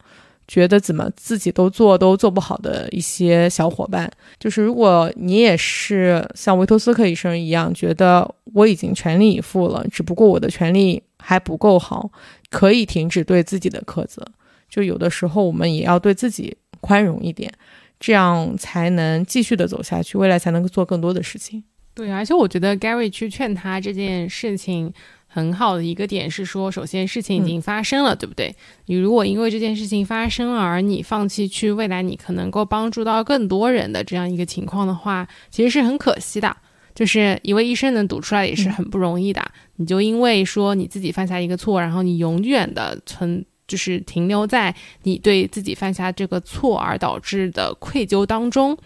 [0.51, 4.10] 觉得怎么自己都做都做不好的一些小伙伴。
[4.40, 12.10] 就是如果你也是像维托斯克医生一样，觉得我已经全力以赴了，只不过我的全力还不够好，
[12.51, 14.27] 可以停止对自己的苛责。
[14.68, 17.52] 就有的时候我们也要对自己宽容一点。
[18.01, 21.62] 这样才能继续的走下去，未来才能做更多的事情。
[21.93, 24.90] 对，而且我觉得 Gary 去劝他这件事情
[25.32, 28.52] 很好的一个点是说，首先事情已经发生了，对不对？
[28.86, 36.57] 你如果因为这件事情发生了，而你放弃去未来你可能够帮助到更多人的这样一个情况的话，其实是很可惜的。
[36.94, 39.40] 就是一位医生能读出来也是很不容易的。
[39.77, 43.44] 你就因为说你自己犯下一个错，然后你永远的存。
[43.69, 44.74] 就是停留在
[45.05, 48.77] 你对自己犯下这个错而导致的愧疚当中，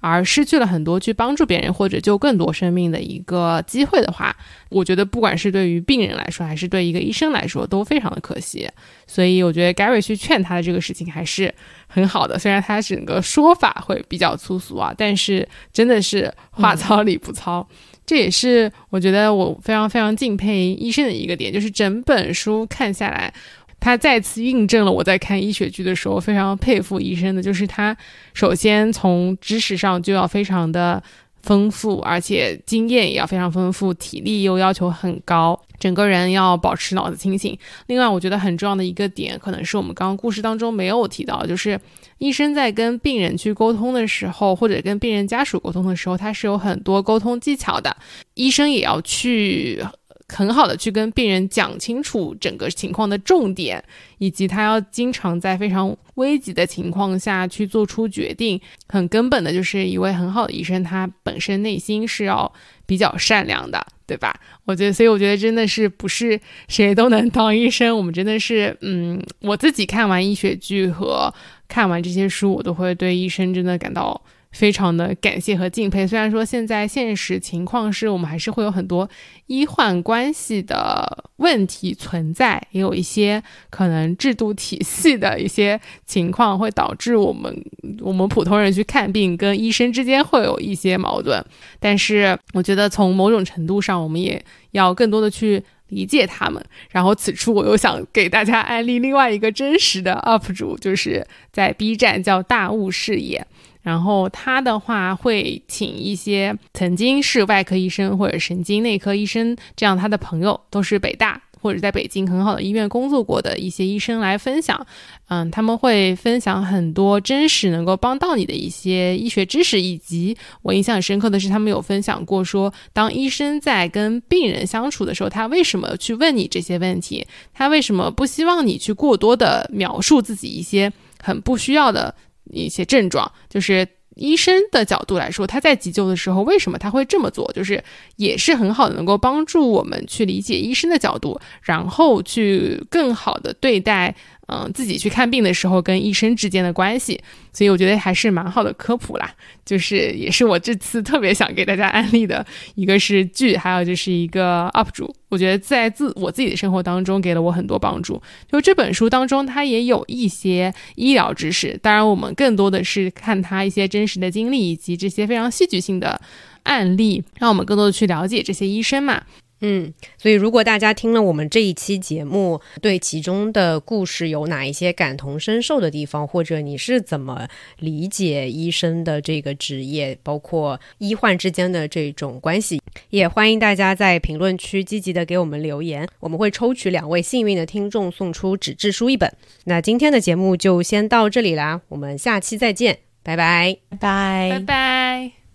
[0.00, 4.34] 而失去了很多去帮助别人或者救更多生命的一个机会的话，
[4.68, 8.68] 我觉得不管是对于病人来说，还是对一个医生来说，都非常的可惜。
[9.06, 11.52] 所以我觉得 Gary 去劝他的这个事情还是
[11.86, 17.66] 很好的，虽然他整个说法会比较粗俗啊，但是真的是话糙理不糙。
[18.06, 23.32] 这也是我觉得我非常非常敬佩医生的一个点，就是整本书看下来。
[23.80, 27.96] 他再次印证了我在看医学剧的时候非常佩服医生的，就是他
[28.34, 31.02] 首先从知识上就要非常的
[31.42, 37.56] 丰富，而且经验也要非常丰富，体力又要求很高，整个人要保持脑子清醒。
[37.86, 41.80] 另外，我觉得很重要的一个点，可能是我们刚刚故事当中没有提到，就是
[42.18, 47.96] 医生在跟病人去沟通的时候，或者跟病人家属沟通的时候，他是有很多沟通技巧的，
[48.34, 49.82] 医生也要去。
[50.28, 53.82] 很好的去跟病人讲清楚整个情况的重点，
[54.18, 58.60] 以及他要经常在非常危急的情况下去做出决定。
[58.88, 62.52] 很根本的就是一位很好的医生，他本身内心是要
[62.84, 64.38] 比较善良的，对吧？
[64.64, 66.38] 我觉得，所以我觉得真的是不是
[66.68, 67.96] 谁都能当医生。
[67.96, 71.32] 我们真的是，嗯，我自己看完医学剧和
[71.68, 74.20] 看完这些书，我都会对医生真的感到。
[74.58, 76.04] 非常的感谢和敬佩。
[76.04, 79.08] 虽然说现在现实情况是我们还是会有很多
[79.46, 83.40] 医患关系的问题存在，也有一些
[83.70, 87.64] 可能制度体系的一些情况会导致我们
[88.00, 91.40] 我们普通人去看病跟医生之间会有一些矛盾。
[91.78, 96.60] 但是我觉得从某种程度上，我们也要更多的去理解他们。
[96.90, 103.46] 然后此处我又想给大家安利另外一个真实的 UP 主，就是在 B 站叫大雾视野。
[103.88, 114.86] 然后他的话会请一些曾经是外科医生或者神经内科医生这样他的朋友，都是北大或者在北京很好的医院工作过的一些医生来分享。
[115.28, 127.26] 嗯，他们会分享很多真实能够帮到你的一些医学知识，以及我印象很深刻的是，他们有分享过说，当医生在跟病人相处的时候，他为什么去问你这些问题？
[127.54, 130.92] 他为什么不希望你去过多的描述自己一些
[131.22, 132.14] 很不需要的？
[132.50, 137.82] 一些症状，就是医生的角度来说，他在急救的时候为什么他会这么做，就是
[138.16, 144.14] 也是很好的，能够帮助我们去理解医生的角度，然后去更好的对待
[144.50, 147.20] 嗯，自己去看病的时候跟医生之间的关系，
[147.52, 149.30] 所以我觉得还是蛮好的科普啦。
[149.62, 152.44] 就是也是我这次特别想给大家安利的
[152.74, 158.20] 一个是剧，还有就是一个 UP 主，我觉得在自我自己的生活当中给了我很多帮助。
[158.50, 166.18] 就这本书当中，它也有一些医疗知识，当然我们更多的是看他一些真实的经历以及这些非常戏剧性的
[166.62, 169.22] 案例，让我们更多的去了解这些医生嘛。
[169.60, 177.48] 嗯，所以如果大家听了我们这一期节目，对其中的故事有哪一些感同身受的地方，或者你是怎么
[177.78, 182.80] 理解医生的这个职业，包括医患之间的这种关系，
[183.10, 189.32] 也欢迎大家在评论区积极的给我们留言，我们会抽取两位幸运的听众送出纸质书一本。
[189.64, 195.47] 那今天的节目就先到这里啦，我们下期再见，拜拜，拜拜，拜拜。